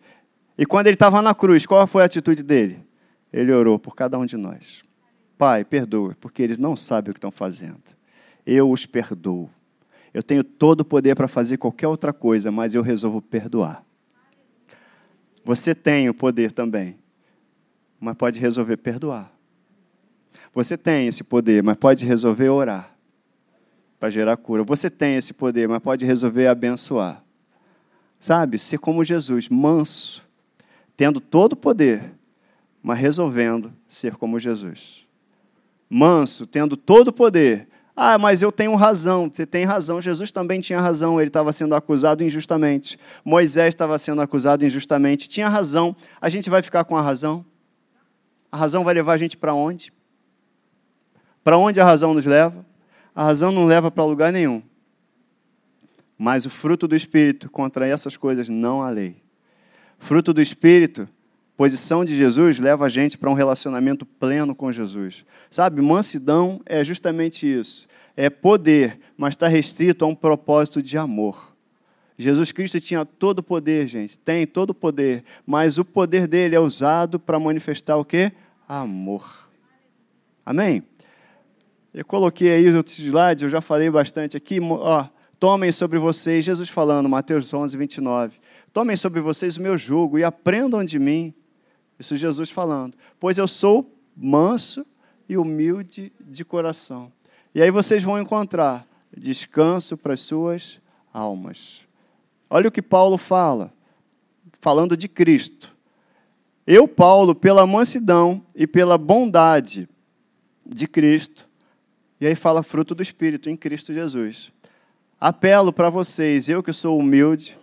[0.58, 2.86] E quando ele estava na cruz, qual foi a atitude dele?
[3.32, 4.84] Ele orou por cada um de nós.
[5.38, 7.82] Pai, perdoa, porque eles não sabem o que estão fazendo.
[8.46, 9.50] Eu os perdoo.
[10.14, 13.85] Eu tenho todo o poder para fazer qualquer outra coisa, mas eu resolvo perdoar.
[15.46, 16.98] Você tem o poder também,
[18.00, 19.32] mas pode resolver perdoar.
[20.52, 22.98] Você tem esse poder, mas pode resolver orar
[24.00, 24.64] para gerar cura.
[24.64, 27.24] Você tem esse poder, mas pode resolver abençoar.
[28.20, 28.58] Sabe?
[28.58, 30.26] Ser como Jesus, manso,
[30.98, 32.12] tendo todo o poder,
[32.82, 35.08] mas resolvendo ser como Jesus.
[35.88, 37.68] Manso, tendo todo o poder.
[37.96, 39.30] Ah, mas eu tenho razão.
[39.32, 40.02] Você tem razão.
[40.02, 41.20] Jesus também tinha razão.
[41.20, 43.00] Ele estava sendo acusado injustamente.
[43.24, 45.30] Moisés estava sendo acusado injustamente.
[45.30, 45.96] Tinha razão.
[46.20, 47.46] A gente vai ficar com a razão?
[48.52, 49.94] A razão vai levar a gente para onde?
[51.44, 52.66] Para onde a razão nos leva?
[53.16, 54.62] a razão não leva para lugar nenhum.
[56.18, 59.16] Mas o fruto do Espírito, contra essas coisas, não há lei.
[59.98, 61.08] Fruto do Espírito,
[61.56, 65.26] posição de Jesus, leva a gente para um relacionamento pleno com Jesus.
[65.50, 67.88] Sabe, mansidão é justamente isso.
[68.16, 71.54] É poder, mas está restrito a um propósito de amor.
[72.18, 76.56] Jesus Cristo tinha todo o poder, gente, tem todo o poder, mas o poder dele
[76.56, 78.32] é usado para manifestar o quê?
[78.68, 79.50] Amor.
[80.46, 80.84] Amém?
[81.94, 84.60] Eu coloquei aí os outros slides, eu já falei bastante aqui.
[84.62, 85.06] Ó,
[85.40, 88.38] tomem sobre vocês, Jesus falando, Mateus 11, 29.
[88.72, 91.34] Tomem sobre vocês o meu jugo e aprendam de mim.
[92.00, 92.96] Isso Jesus falando.
[93.20, 94.86] Pois eu sou manso
[95.28, 97.12] e humilde de coração.
[97.54, 100.82] E aí vocês vão encontrar descanso para as suas
[101.14, 101.82] almas.
[102.50, 103.74] Olha o que Paulo fala,
[104.60, 105.76] falando de Cristo.
[106.68, 109.88] Eu, Paulo, pela mansidão e pela bondade
[110.66, 111.48] de Cristo,
[112.20, 114.52] e aí fala fruto do Espírito em Cristo Jesus.
[115.20, 117.58] Apelo para vocês, eu que sou humilde,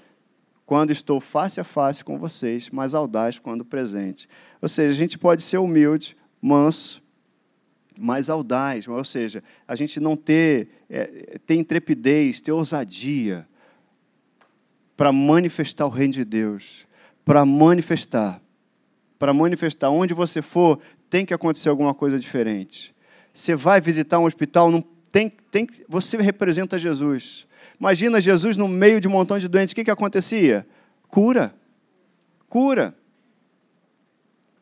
[0.72, 4.26] quando estou face a face com vocês, mas audaz quando presente.
[4.58, 7.02] Ou seja, a gente pode ser humilde, manso,
[8.00, 13.46] mais audaz, ou seja, a gente não ter, é, ter intrepidez, ter ousadia
[14.96, 16.86] para manifestar o reino de Deus,
[17.22, 18.40] para manifestar,
[19.18, 19.90] para manifestar.
[19.90, 20.80] Onde você for,
[21.10, 22.94] tem que acontecer alguma coisa diferente.
[23.34, 24.82] Você vai visitar um hospital, não
[25.12, 27.46] tem, tem, você representa Jesus.
[27.78, 30.66] Imagina Jesus no meio de um montão de doentes, o que, que acontecia?
[31.06, 31.54] Cura.
[32.48, 32.96] Cura.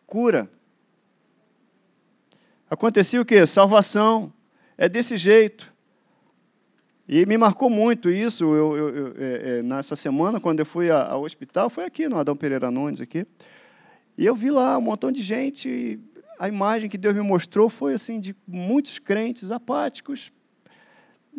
[0.06, 0.50] Cura.
[2.68, 3.46] Acontecia o quê?
[3.46, 4.32] Salvação.
[4.76, 5.72] É desse jeito.
[7.08, 8.42] E me marcou muito isso.
[8.44, 12.18] Eu, eu, eu é, é, nessa semana, quando eu fui ao hospital, foi aqui no
[12.18, 13.24] Adão Pereira Nunes, aqui.
[14.18, 16.00] E eu vi lá um montão de gente.
[16.40, 20.32] a imagem que Deus me mostrou foi assim de muitos crentes apáticos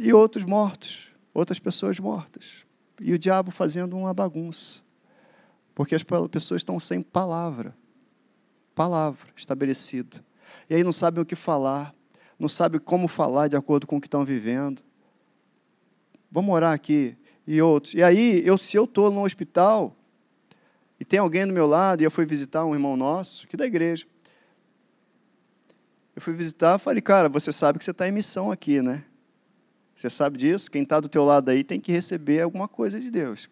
[0.04, 2.66] e outros mortos, outras pessoas mortas.
[3.00, 4.82] E o diabo fazendo uma bagunça.
[5.74, 7.76] Porque as pessoas estão sem palavra.
[8.76, 10.24] Palavra estabelecida
[10.70, 11.94] e aí não sabem o que falar,
[12.40, 14.82] não sabem como falar de acordo com o que estão vivendo.
[16.32, 17.94] Vamos orar aqui e outros.
[17.94, 19.96] E aí, eu, se eu estou no hospital
[21.00, 23.66] e tem alguém do meu lado, e eu fui visitar um irmão nosso, que da
[23.66, 24.06] igreja.
[26.16, 29.04] Eu fui visitar, falei, cara, você sabe que você está em missão aqui, né?
[30.02, 30.72] Você sabe disso?
[30.72, 33.48] Quem está do teu lado aí tem que receber alguma coisa de Deus.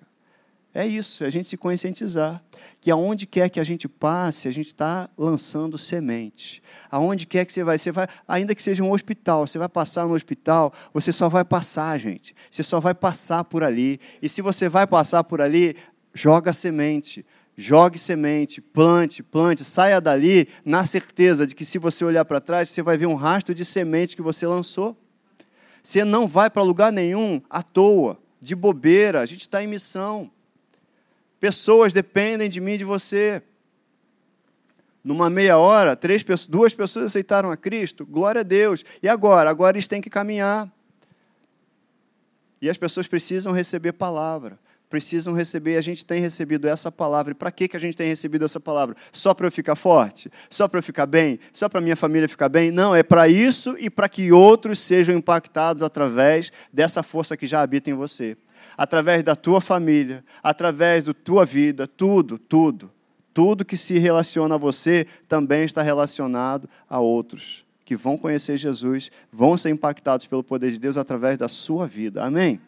[0.73, 2.43] É isso, é a gente se conscientizar
[2.81, 6.63] que aonde quer que a gente passe, a gente está lançando semente.
[6.89, 10.07] Aonde quer que você vai, você vai, ainda que seja um hospital, você vai passar
[10.07, 12.35] no hospital, você só vai passar, gente.
[12.49, 13.99] Você só vai passar por ali.
[14.19, 15.75] E se você vai passar por ali,
[16.15, 17.23] joga semente.
[17.55, 22.69] Jogue semente, plante, plante, saia dali na certeza de que se você olhar para trás,
[22.69, 24.97] você vai ver um rastro de semente que você lançou.
[25.83, 30.31] Você não vai para lugar nenhum à toa, de bobeira, a gente está em missão.
[31.39, 33.41] Pessoas dependem de mim e de você.
[35.03, 38.83] Numa meia hora, três, duas pessoas aceitaram a Cristo, glória a Deus.
[39.01, 39.49] E agora?
[39.49, 40.69] Agora eles têm que caminhar.
[42.61, 47.31] E as pessoas precisam receber palavra, precisam receber, a gente tem recebido essa palavra.
[47.31, 48.95] E para que, que a gente tem recebido essa palavra?
[49.11, 50.31] Só para eu ficar forte?
[50.49, 51.39] Só para eu ficar bem?
[51.53, 52.71] Só para minha família ficar bem?
[52.71, 57.61] Não, é para isso e para que outros sejam impactados através dessa força que já
[57.61, 58.35] habita em você
[58.77, 62.91] através da tua família, através da tua vida, tudo, tudo.
[63.33, 69.09] Tudo que se relaciona a você também está relacionado a outros que vão conhecer Jesus,
[69.33, 72.23] vão ser impactados pelo poder de Deus através da sua vida.
[72.23, 72.61] Amém?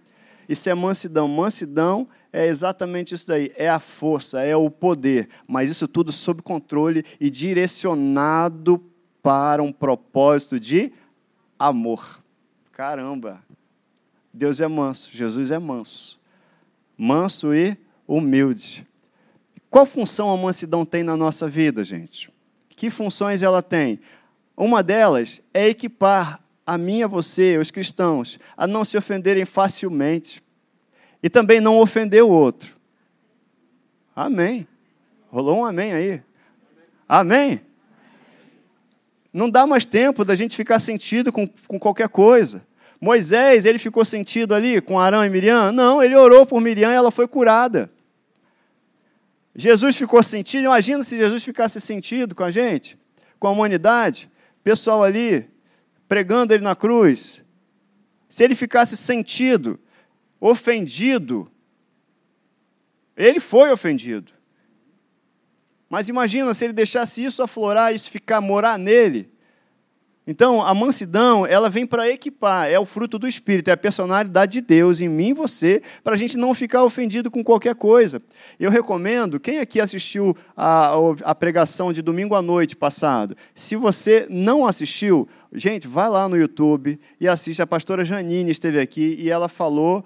[0.47, 1.27] Isso é mansidão.
[1.27, 3.51] Mansidão é exatamente isso daí.
[3.55, 5.29] É a força, é o poder.
[5.47, 8.83] Mas isso tudo sob controle e direcionado
[9.21, 10.91] para um propósito de
[11.57, 12.21] amor.
[12.71, 13.41] Caramba!
[14.33, 16.19] Deus é manso, Jesus é manso.
[16.97, 17.77] Manso e
[18.07, 18.87] humilde.
[19.69, 22.31] Qual função a mansidão tem na nossa vida, gente?
[22.69, 23.99] Que funções ela tem?
[24.55, 30.41] Uma delas é equipar a mim a você, os cristãos, a não se ofenderem facilmente
[31.21, 32.77] e também não ofender o outro.
[34.15, 34.65] Amém.
[35.29, 36.21] Rolou um amém aí?
[37.09, 37.59] Amém?
[39.33, 42.65] Não dá mais tempo da gente ficar sentido com, com qualquer coisa.
[43.01, 45.73] Moisés, ele ficou sentido ali com Arão e Miriam?
[45.73, 47.91] Não, ele orou por Miriam e ela foi curada.
[49.53, 52.97] Jesus ficou sentido, imagina se Jesus ficasse sentido com a gente,
[53.37, 54.31] com a humanidade,
[54.63, 55.50] pessoal ali,
[56.11, 57.41] pregando ele na cruz.
[58.27, 59.79] Se ele ficasse sentido,
[60.41, 61.49] ofendido,
[63.15, 64.33] ele foi ofendido.
[65.89, 69.31] Mas imagina se ele deixasse isso aflorar, isso ficar, morar nele.
[70.27, 74.51] Então, a mansidão, ela vem para equipar, é o fruto do Espírito, é a personalidade
[74.51, 78.21] de Deus em mim e você, para a gente não ficar ofendido com qualquer coisa.
[78.59, 80.91] Eu recomendo, quem aqui assistiu a,
[81.23, 83.35] a pregação de domingo à noite passado?
[83.55, 87.61] Se você não assistiu, gente, vai lá no YouTube e assiste.
[87.61, 90.03] A pastora Janine esteve aqui e ela falou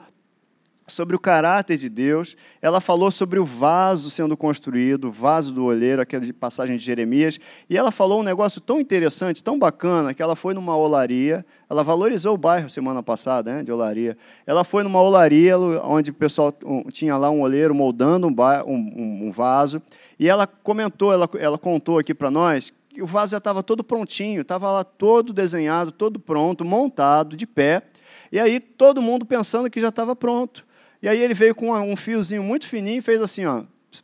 [0.88, 5.65] sobre o caráter de Deus, ela falou sobre o vaso sendo construído, o vaso do
[5.65, 10.21] olheiro, aquela passagem de Jeremias, e ela falou um negócio tão interessante, tão bacana, que
[10.21, 14.15] ela foi numa olaria, ela valorizou o bairro semana passada, né, de olaria.
[14.45, 16.53] Ela foi numa olaria onde o pessoal
[16.91, 18.36] tinha lá um olheiro moldando um,
[18.67, 19.81] um, um vaso,
[20.19, 24.41] e ela comentou, ela, ela contou aqui para nós o vaso já estava todo prontinho,
[24.41, 27.84] estava lá todo desenhado, todo pronto, montado, de pé,
[28.31, 30.65] e aí todo mundo pensando que já estava pronto.
[31.01, 33.63] E aí ele veio com um fiozinho muito fininho e fez assim, ó,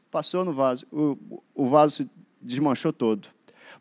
[0.09, 0.85] passou no vaso.
[0.91, 1.17] O,
[1.55, 2.09] o vaso se
[2.41, 3.29] desmanchou todo.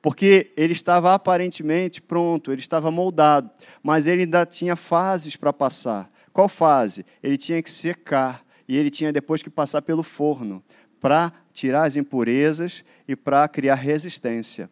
[0.00, 3.50] Porque ele estava aparentemente pronto, ele estava moldado,
[3.82, 6.08] mas ele ainda tinha fases para passar.
[6.32, 7.04] Qual fase?
[7.22, 8.42] Ele tinha que secar.
[8.66, 10.62] e ele tinha depois que passar pelo forno
[11.00, 14.70] para tirar as impurezas e para criar resistência.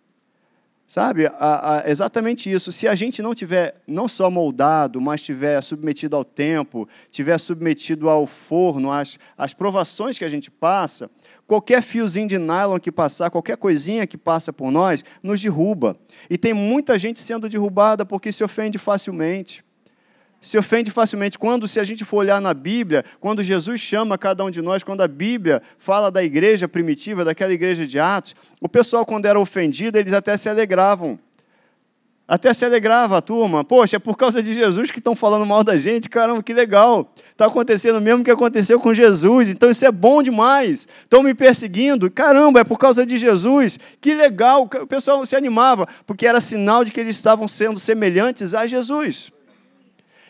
[0.88, 1.34] Sabe, a,
[1.82, 2.72] a, exatamente isso.
[2.72, 8.08] Se a gente não tiver não só moldado, mas tiver submetido ao tempo, tiver submetido
[8.08, 11.10] ao forno, às, às provações que a gente passa,
[11.46, 15.94] qualquer fiozinho de nylon que passar, qualquer coisinha que passa por nós, nos derruba.
[16.30, 19.62] E tem muita gente sendo derrubada porque se ofende facilmente
[20.40, 21.38] se ofende facilmente.
[21.38, 24.82] Quando, se a gente for olhar na Bíblia, quando Jesus chama cada um de nós,
[24.82, 29.38] quando a Bíblia fala da igreja primitiva, daquela igreja de Atos, o pessoal, quando era
[29.38, 31.18] ofendido, eles até se alegravam.
[32.30, 33.64] Até se alegrava a turma.
[33.64, 36.10] Poxa, é por causa de Jesus que estão falando mal da gente.
[36.10, 37.10] Caramba, que legal.
[37.30, 39.48] Está acontecendo o mesmo que aconteceu com Jesus.
[39.48, 40.86] Então isso é bom demais.
[41.04, 42.10] Estão me perseguindo.
[42.10, 43.80] Caramba, é por causa de Jesus.
[43.98, 44.64] Que legal.
[44.64, 49.32] O pessoal se animava, porque era sinal de que eles estavam sendo semelhantes a Jesus.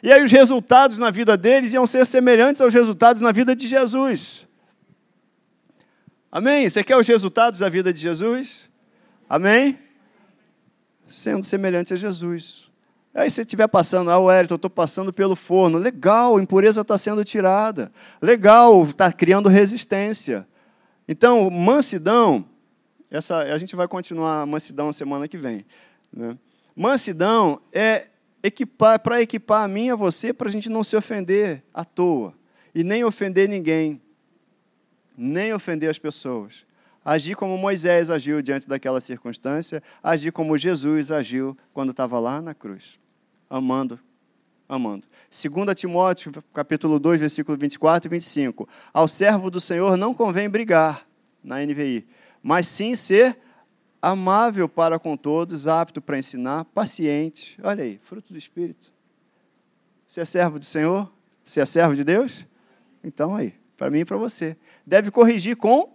[0.03, 3.67] E aí os resultados na vida deles iam ser semelhantes aos resultados na vida de
[3.67, 4.47] Jesus.
[6.31, 6.69] Amém?
[6.69, 8.69] Você quer os resultados da vida de Jesus?
[9.29, 9.79] Amém?
[11.07, 12.69] Sendo semelhante a Jesus.
[13.15, 15.79] Aí você estiver passando, ah, Wellington, eu estou passando pelo forno.
[15.79, 17.91] Legal, a impureza está sendo tirada.
[18.21, 20.47] Legal, está criando resistência.
[21.09, 22.45] Então, mansidão,
[23.11, 25.65] essa, a gente vai continuar mansidão semana que vem.
[26.13, 26.37] Né?
[26.77, 28.07] Mansidão é
[28.43, 31.85] equipar, para equipar a mim e a você, para a gente não se ofender à
[31.85, 32.35] toa.
[32.75, 34.01] E nem ofender ninguém.
[35.17, 36.67] Nem ofender as pessoas.
[37.05, 42.55] Agir como Moisés agiu diante daquela circunstância, agir como Jesus agiu quando estava lá na
[42.55, 43.01] cruz.
[43.49, 43.99] Amando,
[44.69, 45.07] amando.
[45.31, 48.69] 2 Timóteo, capítulo 2, versículo 24 e 25.
[48.93, 51.09] Ao servo do Senhor não convém brigar,
[51.43, 52.07] na NVI,
[52.43, 53.39] mas sim ser
[54.01, 57.59] amável para com todos, apto para ensinar, paciente.
[57.63, 58.93] Olha aí, fruto do Espírito.
[60.07, 61.13] Você é servo do Senhor?
[61.45, 62.47] Você é servo de Deus?
[63.03, 64.57] Então aí, para mim e para você.
[64.87, 65.93] Deve corrigir com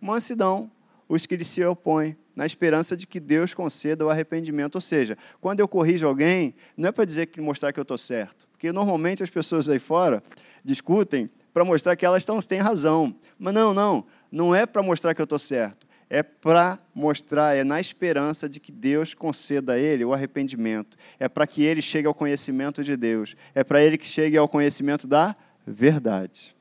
[0.00, 0.70] mansidão
[1.08, 4.74] os que lhe se opõem, na esperança de que Deus conceda o arrependimento.
[4.76, 7.98] Ou seja, quando eu corrijo alguém, não é para dizer que mostrar que eu estou
[7.98, 10.22] certo, porque normalmente as pessoas aí fora
[10.64, 13.14] discutem para mostrar que elas têm razão.
[13.38, 15.83] Mas não, não, não é para mostrar que eu estou certo
[16.14, 20.96] é para mostrar, é na esperança de que Deus conceda a ele o arrependimento.
[21.18, 23.34] É para que ele chegue ao conhecimento de Deus.
[23.52, 25.34] É para ele que chegue ao conhecimento da
[25.66, 26.54] verdade.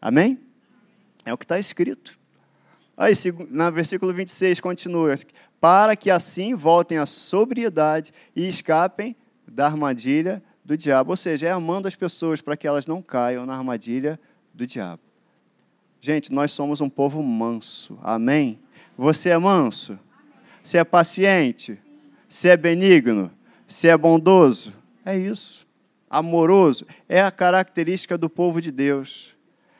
[0.00, 0.40] Amém?
[1.22, 2.18] É o que está escrito.
[2.96, 3.12] Aí,
[3.50, 5.14] no versículo 26, continua:
[5.60, 9.14] Para que assim voltem à sobriedade e escapem
[9.46, 11.10] da armadilha do diabo.
[11.10, 14.18] Ou seja, é amando as pessoas para que elas não caiam na armadilha
[14.54, 15.02] do diabo.
[16.00, 17.98] Gente, nós somos um povo manso.
[18.02, 18.63] Amém?
[18.96, 19.98] Você é manso?
[20.62, 21.78] Você é paciente?
[22.28, 23.30] Você é benigno?
[23.66, 24.72] Você é bondoso?
[25.04, 25.66] É isso.
[26.08, 29.34] Amoroso é a característica do povo de Deus.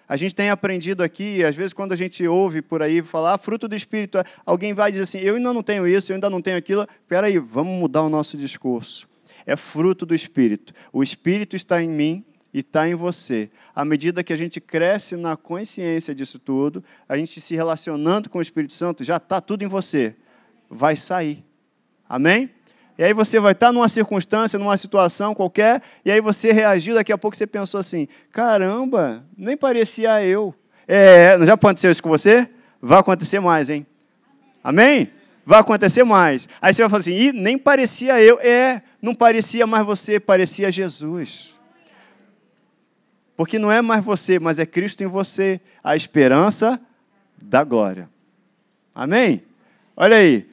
[0.07, 3.39] A gente tem aprendido aqui, às vezes, quando a gente ouve por aí falar ah,
[3.39, 6.43] fruto do Espírito, alguém vai dizer assim: eu ainda não tenho isso, eu ainda não
[6.43, 6.87] tenho aquilo.
[7.01, 9.09] Espera aí, vamos mudar o nosso discurso.
[9.47, 10.75] É fruto do Espírito.
[10.93, 12.25] O Espírito está em mim,
[12.55, 13.51] e está em você.
[13.75, 18.39] À medida que a gente cresce na consciência disso tudo, a gente se relacionando com
[18.39, 20.15] o Espírito Santo, já está tudo em você.
[20.71, 21.45] Vai sair.
[22.09, 22.49] Amém?
[22.97, 26.95] E aí você vai estar tá numa circunstância, numa situação qualquer, e aí você reagiu,
[26.95, 30.55] daqui a pouco você pensou assim: caramba, nem parecia eu.
[30.87, 32.49] É, já aconteceu isso com você?
[32.81, 33.85] Vai acontecer mais, hein?
[34.63, 35.11] Amém?
[35.45, 36.49] Vai acontecer mais.
[36.63, 38.39] Aí você vai falar assim: nem parecia eu.
[38.41, 41.54] É, não parecia mais você, parecia Jesus.
[43.37, 46.81] Porque não é mais você, mas é Cristo em você, a esperança
[47.41, 48.09] da glória.
[48.95, 49.43] Amém?
[49.97, 50.49] Olha aí.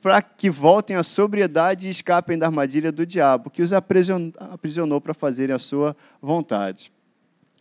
[0.00, 5.12] Para que voltem à sobriedade e escapem da armadilha do diabo, que os aprisionou para
[5.12, 6.92] fazerem a sua vontade.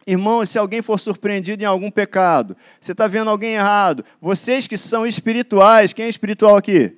[0.05, 4.77] Irmão, se alguém for surpreendido em algum pecado, você está vendo alguém errado, vocês que
[4.77, 6.95] são espirituais, quem é espiritual aqui?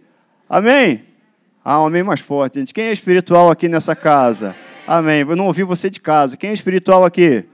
[0.47, 1.05] Amém?
[1.63, 2.73] Ah, um amém mais forte, gente.
[2.73, 4.55] Quem é espiritual aqui nessa casa?
[4.91, 5.19] Amém.
[5.19, 6.35] Eu não ouvi você de casa.
[6.35, 7.45] Quem é espiritual aqui?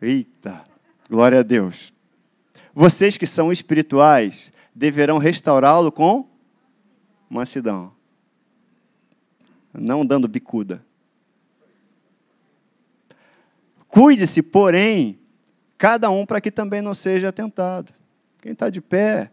[0.00, 0.64] Eita,
[1.10, 1.92] glória a Deus.
[2.72, 6.28] Vocês que são espirituais deverão restaurá-lo com
[7.28, 7.92] mansidão,
[9.72, 10.86] não dando bicuda.
[13.88, 15.18] Cuide-se, porém,
[15.76, 17.92] cada um para que também não seja tentado.
[18.40, 19.32] Quem está de pé,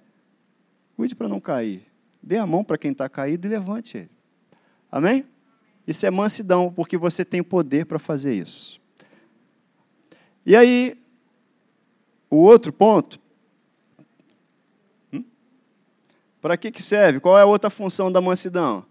[0.95, 1.86] cuide para não cair.
[2.23, 4.11] Dê a mão para quem está caído e levante ele.
[4.91, 5.30] Amém?
[5.88, 8.79] Isso é mansidão, porque você tem poder para fazer isso.
[10.45, 10.97] E aí,
[12.29, 13.19] o outro ponto.
[15.11, 15.23] Hum?
[16.41, 17.19] Para que, que serve?
[17.19, 18.86] Qual é a outra função da mansidão?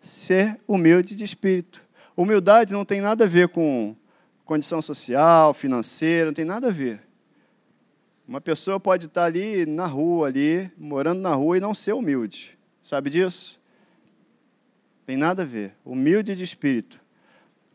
[0.00, 1.82] Ser humilde de espírito.
[2.16, 3.96] Humildade não tem nada a ver com,
[4.44, 7.00] condição social, financeira, não tem nada a ver.
[8.26, 12.58] Uma pessoa pode estar ali na rua, ali, morando na rua e não ser humilde.
[12.82, 13.58] Sabe disso?
[15.06, 15.72] Tem nada a ver.
[15.84, 17.00] Humilde de espírito.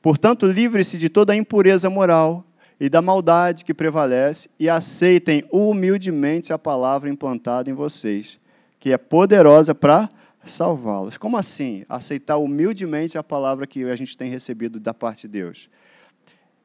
[0.02, 2.46] Portanto, livre-se de toda a impureza moral
[2.80, 8.40] e da maldade que prevalece e aceitem humildemente a palavra implantada em vocês,
[8.80, 10.10] que é poderosa para
[10.46, 11.18] salvá-los.
[11.18, 11.86] Como assim?
[11.90, 15.70] Aceitar humildemente a palavra que a gente tem recebido da parte de Deus.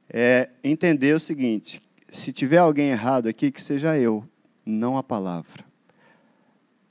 [0.09, 4.25] É entender o seguinte: se tiver alguém errado aqui, que seja eu,
[4.65, 5.65] não a palavra.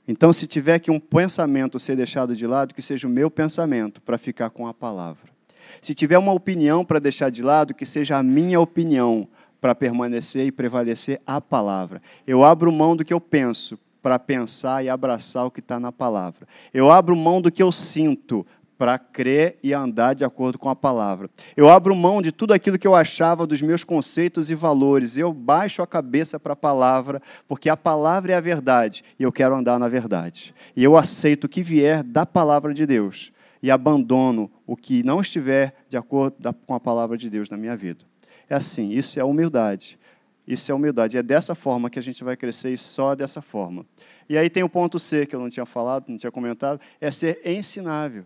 [0.06, 4.02] Então, se tiver que um pensamento ser deixado de lado, que seja o meu pensamento
[4.02, 5.32] para ficar com a palavra.
[5.80, 9.26] Se tiver uma opinião para deixar de lado, que seja a minha opinião
[9.60, 12.02] para permanecer e prevalecer a palavra.
[12.26, 15.90] Eu abro mão do que eu penso para pensar e abraçar o que está na
[15.90, 16.46] palavra.
[16.74, 18.46] Eu abro mão do que eu sinto
[18.76, 21.30] para crer e andar de acordo com a palavra.
[21.56, 25.16] Eu abro mão de tudo aquilo que eu achava dos meus conceitos e valores.
[25.16, 29.32] Eu baixo a cabeça para a palavra, porque a palavra é a verdade e eu
[29.32, 30.54] quero andar na verdade.
[30.76, 35.20] E eu aceito o que vier da palavra de Deus e abandono o que não
[35.20, 38.04] estiver de acordo com a palavra de Deus na minha vida.
[38.48, 39.98] É assim, isso é humildade.
[40.46, 41.16] Isso é humildade.
[41.16, 43.86] É dessa forma que a gente vai crescer e só dessa forma.
[44.28, 47.10] E aí tem o ponto C, que eu não tinha falado, não tinha comentado, é
[47.10, 48.24] ser ensinável.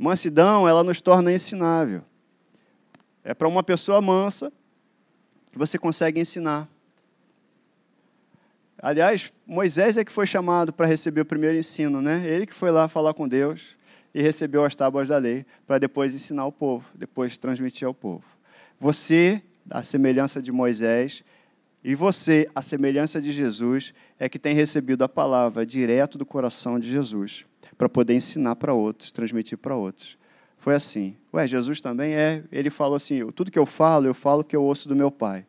[0.00, 2.00] Mansidão, ela nos torna ensinável.
[3.22, 4.50] É para uma pessoa mansa
[5.52, 6.66] que você consegue ensinar.
[8.80, 12.26] Aliás, Moisés é que foi chamado para receber o primeiro ensino, né?
[12.26, 13.76] Ele que foi lá falar com Deus
[14.14, 18.24] e recebeu as tábuas da lei para depois ensinar o povo, depois transmitir ao povo.
[18.80, 21.22] Você, a semelhança de Moisés,
[21.84, 26.80] e você, a semelhança de Jesus, é que tem recebido a palavra direto do coração
[26.80, 27.44] de Jesus,
[27.80, 30.18] para poder ensinar para outros, transmitir para outros.
[30.58, 31.16] Foi assim.
[31.32, 32.44] Ué, Jesus também é.
[32.52, 35.46] Ele falou assim: tudo que eu falo, eu falo que eu ouço do meu Pai.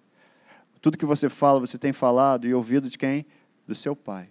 [0.80, 3.26] Tudo que você fala, você tem falado e ouvido de quem?
[3.68, 4.30] Do seu Pai.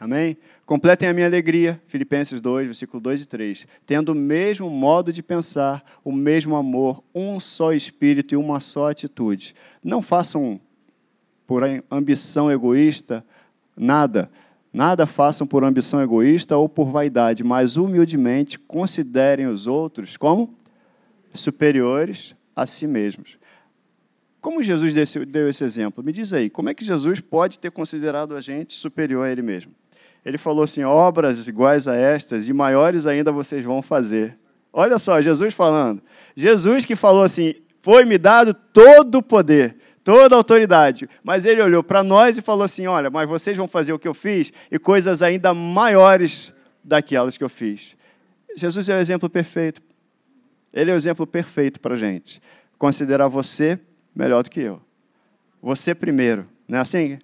[0.00, 0.36] Amém?
[0.66, 3.68] Completem a minha alegria, Filipenses 2, versículo 2 e 3.
[3.86, 8.90] Tendo o mesmo modo de pensar, o mesmo amor, um só espírito e uma só
[8.90, 9.54] atitude.
[9.80, 10.60] Não façam
[11.46, 13.24] por ambição egoísta
[13.76, 14.28] nada.
[14.74, 20.52] Nada façam por ambição egoísta ou por vaidade, mas humildemente considerem os outros como
[21.32, 23.38] superiores a si mesmos.
[24.40, 24.92] Como Jesus
[25.28, 26.04] deu esse exemplo?
[26.04, 29.40] Me diz aí, como é que Jesus pode ter considerado a gente superior a ele
[29.40, 29.72] mesmo?
[30.24, 34.38] ele falou assim: obras iguais a estas e maiores ainda vocês vão fazer.
[34.72, 36.02] Olha só, Jesus falando.
[36.34, 41.08] Jesus que falou assim: foi-me dado todo o poder, toda a autoridade.
[41.24, 44.06] Mas ele olhou para nós e falou assim: olha, mas vocês vão fazer o que
[44.06, 47.96] eu fiz e coisas ainda maiores daquelas que eu fiz.
[48.54, 49.82] Jesus é o exemplo perfeito.
[50.72, 52.40] Ele é o exemplo perfeito para a gente.
[52.78, 53.80] Considerar você
[54.14, 54.80] melhor do que eu.
[55.62, 56.46] Você primeiro.
[56.68, 57.18] Não é assim?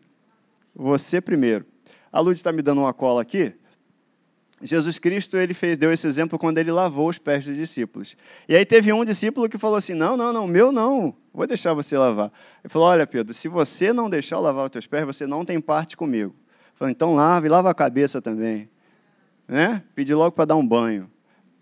[0.75, 1.67] Você primeiro.
[2.13, 3.53] A Lud está me dando uma cola aqui.
[4.63, 8.17] Jesus Cristo ele fez, deu esse exemplo quando ele lavou os pés dos discípulos.
[8.49, 11.75] E aí teve um discípulo que falou assim: Não, não, não, meu não, vou deixar
[11.75, 12.33] você lavar.
[12.63, 15.45] Ele falou: Olha, Pedro, se você não deixar eu lavar os teus pés, você não
[15.45, 16.35] tem parte comigo.
[16.35, 18.69] Ele falou: Então lava e lava a cabeça também.
[19.47, 19.83] Né?
[19.95, 21.11] Pedi logo para dar um banho.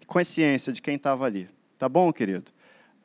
[0.07, 1.49] Consciência de quem estava ali.
[1.79, 2.51] Tá bom, querido?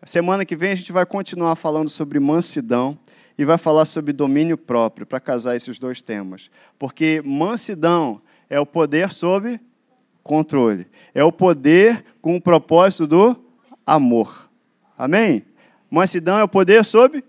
[0.06, 2.98] Semana que vem a gente vai continuar falando sobre mansidão
[3.38, 6.50] e vai falar sobre domínio próprio, para casar esses dois temas.
[6.78, 9.60] Porque mansidão é o poder sobre
[10.22, 10.88] controle.
[11.14, 13.36] É o poder com o propósito do
[13.86, 14.50] amor.
[14.98, 15.46] Amém?
[15.94, 17.24] Mansidão é o poder sobre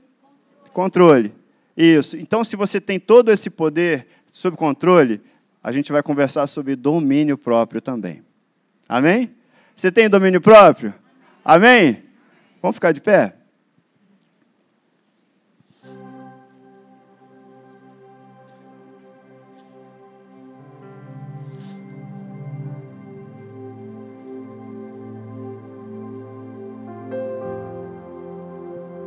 [0.73, 1.35] controle.
[1.77, 2.17] Isso.
[2.17, 5.21] Então, se você tem todo esse poder sob controle,
[5.63, 8.23] a gente vai conversar sobre domínio próprio também.
[8.89, 9.31] Amém?
[9.77, 10.95] Você tem domínio próprio?
[11.45, 12.05] Amém?
[12.63, 13.35] Vamos ficar de pé?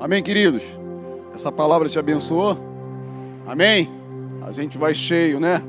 [0.07, 0.63] Amém, queridos?
[1.35, 2.57] Essa palavra te abençoou?
[3.45, 3.91] Amém?
[4.41, 5.61] A gente vai cheio, né?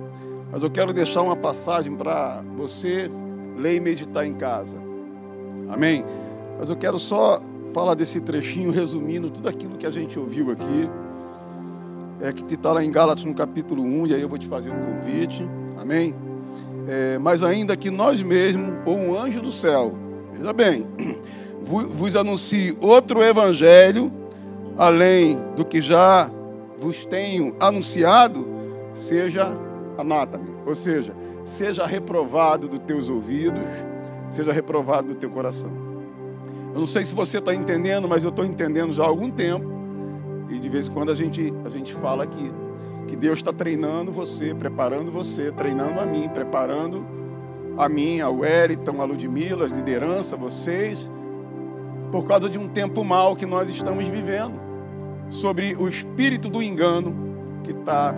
[0.53, 3.11] Mas eu quero deixar uma passagem para você
[3.57, 4.79] ler e meditar em casa.
[5.69, 6.05] Amém?
[6.57, 7.43] Mas eu quero só
[7.75, 10.89] falar desse trechinho, resumindo tudo aquilo que a gente ouviu aqui.
[12.21, 14.71] É que está lá em Gálatas no capítulo 1, e aí eu vou te fazer
[14.71, 15.45] um convite.
[15.77, 16.15] Amém?
[16.87, 19.93] É, mas ainda que nós mesmos, ou um anjo do céu,
[20.33, 20.87] veja bem,
[21.61, 24.13] vos anuncie outro evangelho
[24.79, 26.31] além do que já
[26.79, 28.49] vos tenho anunciado,
[28.95, 29.53] seja
[29.99, 31.15] anátame, ou seja,
[31.45, 33.65] seja reprovado dos teus ouvidos,
[34.31, 35.71] seja reprovado do teu coração.
[36.73, 39.69] Eu não sei se você está entendendo, mas eu estou entendendo já há algum tempo.
[40.49, 42.53] E de vez em quando a gente, a gente fala aqui
[43.09, 47.05] que Deus está treinando você, preparando você, treinando a mim, preparando
[47.77, 51.11] a mim, ao Wellington, a Ludmilla, a liderança, vocês,
[52.13, 54.68] por causa de um tempo mal que nós estamos vivendo,
[55.29, 57.15] sobre o espírito do engano
[57.63, 58.15] que está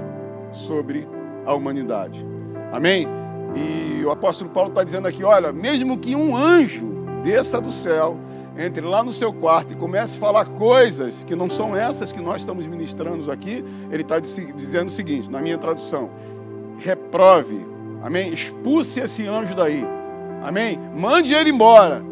[0.52, 1.06] sobre
[1.44, 2.24] a humanidade.
[2.72, 3.06] Amém?
[3.54, 8.16] E o apóstolo Paulo está dizendo aqui: olha, mesmo que um anjo desça do céu,
[8.56, 12.20] entre lá no seu quarto e comece a falar coisas que não são essas que
[12.20, 16.10] nós estamos ministrando aqui, ele está dizendo o seguinte, na minha tradução:
[16.78, 17.66] reprove,
[18.02, 18.32] amém?
[18.32, 19.84] Expulse esse anjo daí,
[20.42, 20.78] amém?
[20.96, 22.02] Mande ele embora.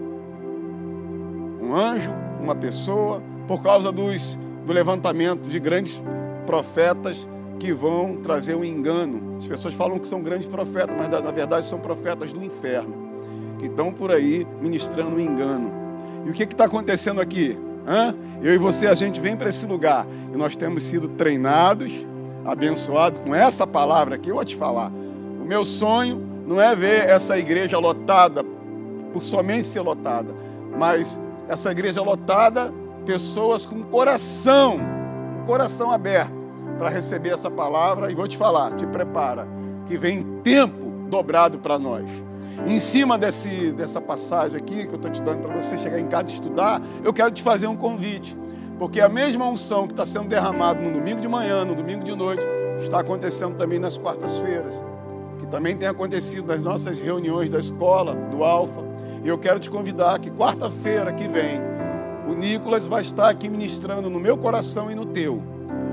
[1.60, 4.38] Um anjo, uma pessoa, por causa dos,
[4.68, 6.00] do levantamento de grandes
[6.44, 7.26] profetas
[7.58, 9.36] que vão trazer um engano.
[9.38, 12.94] As pessoas falam que são grandes profetas, mas na verdade são profetas do inferno,
[13.58, 15.72] que estão por aí ministrando um engano.
[16.26, 17.58] E o que está acontecendo aqui?
[17.86, 18.14] Hã?
[18.42, 22.06] Eu e você, a gente vem para esse lugar e nós temos sido treinados,
[22.44, 24.28] abençoados com essa palavra aqui.
[24.28, 24.92] Eu vou te falar.
[25.42, 28.44] O meu sonho não é ver essa igreja lotada,
[29.14, 30.34] por somente ser lotada,
[30.78, 32.70] mas essa igreja lotada,
[33.08, 34.78] pessoas com coração,
[35.40, 36.34] um coração aberto
[36.76, 38.12] para receber essa palavra.
[38.12, 39.48] E vou te falar, te prepara,
[39.86, 42.04] que vem tempo dobrado para nós.
[42.66, 46.06] Em cima desse, dessa passagem aqui que eu estou te dando para você chegar em
[46.06, 48.36] casa e estudar, eu quero te fazer um convite.
[48.78, 52.14] Porque a mesma unção que está sendo derramada no domingo de manhã, no domingo de
[52.14, 52.44] noite,
[52.78, 54.74] está acontecendo também nas quartas-feiras.
[55.38, 58.82] Que também tem acontecido nas nossas reuniões da escola, do Alfa.
[59.24, 61.67] E eu quero te convidar que quarta-feira que vem,
[62.28, 65.42] o Nicolas vai estar aqui ministrando no meu coração e no teu.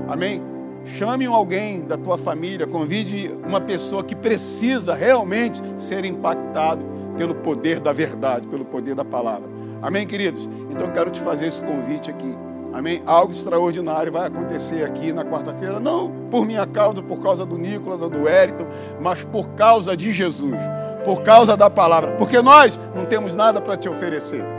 [0.06, 0.42] Amém?
[0.84, 6.84] Chame alguém da tua família, convide uma pessoa que precisa realmente ser impactado
[7.16, 9.48] pelo poder da verdade, pelo poder da palavra.
[9.82, 10.48] Amém, queridos?
[10.70, 12.36] Então quero te fazer esse convite aqui.
[12.72, 13.02] Amém?
[13.06, 18.02] Algo extraordinário vai acontecer aqui na quarta-feira, não por minha causa, por causa do Nicolas
[18.02, 18.66] ou do Wellington,
[19.00, 20.60] mas por causa de Jesus,
[21.04, 24.55] por causa da palavra, porque nós não temos nada para te oferecer.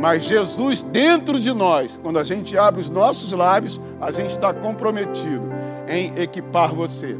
[0.00, 4.52] Mas Jesus dentro de nós, quando a gente abre os nossos lábios, a gente está
[4.52, 5.46] comprometido
[5.86, 7.18] em equipar você,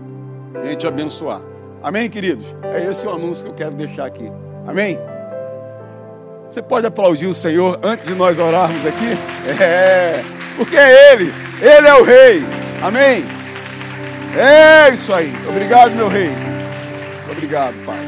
[0.64, 1.42] em te abençoar.
[1.82, 2.46] Amém, queridos?
[2.72, 4.32] É esse o anúncio que eu quero deixar aqui.
[4.66, 4.98] Amém?
[6.48, 9.16] Você pode aplaudir o Senhor antes de nós orarmos aqui?
[9.60, 10.24] É,
[10.56, 12.42] porque é Ele, Ele é o Rei.
[12.82, 13.24] Amém?
[14.36, 15.32] É isso aí.
[15.48, 16.30] Obrigado, meu Rei.
[17.30, 17.98] Obrigado, Pai.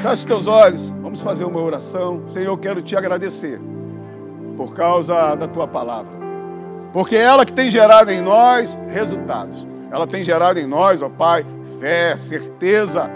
[0.00, 0.99] Feche os teus olhos.
[1.10, 2.22] Vamos fazer uma oração.
[2.28, 3.60] Senhor, eu quero te agradecer
[4.56, 6.12] por causa da tua palavra.
[6.92, 9.66] Porque é ela que tem gerado em nós resultados.
[9.90, 11.44] Ela tem gerado em nós, ó Pai,
[11.80, 13.10] fé, certeza.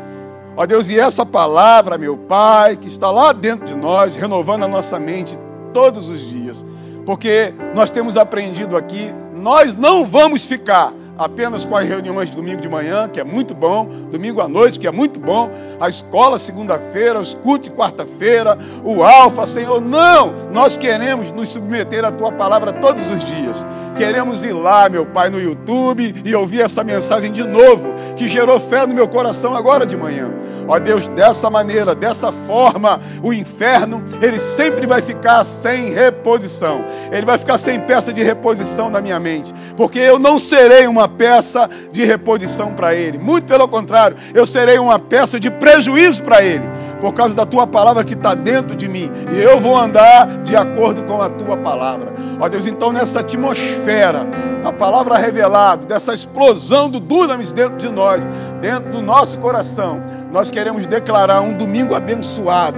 [0.56, 4.68] Ó Deus, e essa palavra, meu Pai, que está lá dentro de nós, renovando a
[4.68, 5.38] nossa mente
[5.72, 6.66] todos os dias.
[7.06, 12.60] Porque nós temos aprendido aqui, nós não vamos ficar apenas com as reuniões de domingo
[12.60, 15.50] de manhã, que é muito bom, domingo à noite, que é muito bom,
[15.80, 19.80] a escola segunda-feira, os cultos quarta-feira, o alfa, Senhor.
[19.80, 20.50] Não!
[20.52, 23.64] Nós queremos nos submeter à tua palavra todos os dias.
[23.96, 28.58] Queremos ir lá, meu Pai, no YouTube e ouvir essa mensagem de novo, que gerou
[28.60, 30.30] fé no meu coração agora de manhã.
[30.66, 36.84] Ó Deus, dessa maneira, dessa forma, o inferno, ele sempre vai ficar sem reposição.
[37.12, 41.06] Ele vai ficar sem peça de reposição na minha mente, porque eu não serei uma
[41.06, 43.18] peça de reposição para ele.
[43.18, 46.64] Muito pelo contrário, eu serei uma peça de prejuízo para ele,
[47.04, 49.10] por causa da tua palavra que está dentro de mim.
[49.30, 52.14] E eu vou andar de acordo com a tua palavra.
[52.40, 54.26] Ó Deus, então nessa atmosfera,
[54.64, 58.26] a palavra revelada, dessa explosão do dunamis dentro de nós,
[58.62, 60.02] dentro do nosso coração,
[60.34, 62.76] nós queremos declarar um domingo abençoado,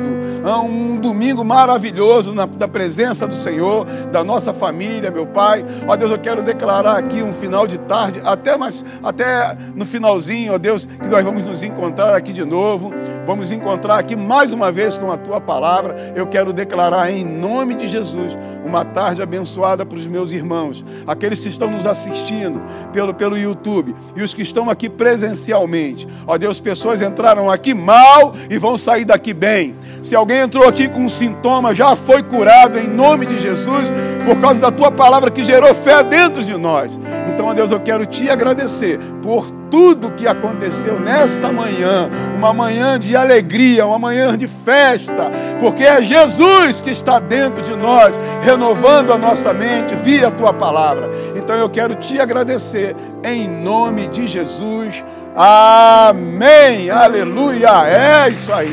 [0.62, 5.64] um domingo maravilhoso na, na, presença do Senhor, da nossa família, meu Pai.
[5.88, 10.52] Ó Deus, eu quero declarar aqui um final de tarde, até, mais, até no finalzinho,
[10.52, 12.92] ó Deus, que nós vamos nos encontrar aqui de novo,
[13.26, 16.12] vamos encontrar aqui mais uma vez com a Tua palavra.
[16.14, 18.36] Eu quero declarar em nome de Jesus
[18.66, 22.60] uma tarde abençoada para os meus irmãos, aqueles que estão nos assistindo
[22.92, 26.06] pelo, pelo YouTube e os que estão aqui presencialmente.
[26.26, 29.76] Ó Deus, pessoas entraram entraram aqui mal e vão sair daqui bem.
[30.02, 33.92] Se alguém entrou aqui com um sintoma, já foi curado em nome de Jesus,
[34.24, 36.98] por causa da tua palavra que gerou fé dentro de nós.
[37.28, 42.98] Então, ó Deus, eu quero te agradecer por tudo que aconteceu nessa manhã, uma manhã
[42.98, 49.12] de alegria, uma manhã de festa, porque é Jesus que está dentro de nós, renovando
[49.12, 51.10] a nossa mente via a tua palavra.
[51.34, 52.94] Então eu quero te agradecer
[53.24, 55.04] em nome de Jesus.
[55.36, 56.90] Amém.
[56.90, 57.86] Aleluia.
[57.86, 58.72] É isso aí.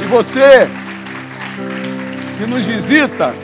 [0.00, 0.68] E você
[2.38, 3.34] que nos visita,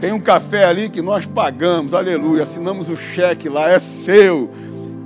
[0.00, 2.44] tem um café ali que nós pagamos, aleluia.
[2.44, 4.50] Assinamos o cheque lá, é seu,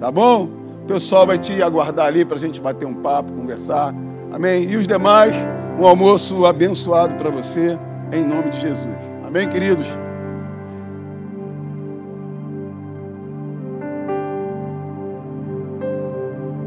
[0.00, 0.48] tá bom?
[0.84, 3.94] O pessoal vai te aguardar ali para a gente bater um papo, conversar,
[4.32, 4.64] amém?
[4.70, 5.34] E os demais,
[5.78, 7.78] um almoço abençoado para você,
[8.12, 8.96] em nome de Jesus,
[9.26, 9.88] amém, queridos?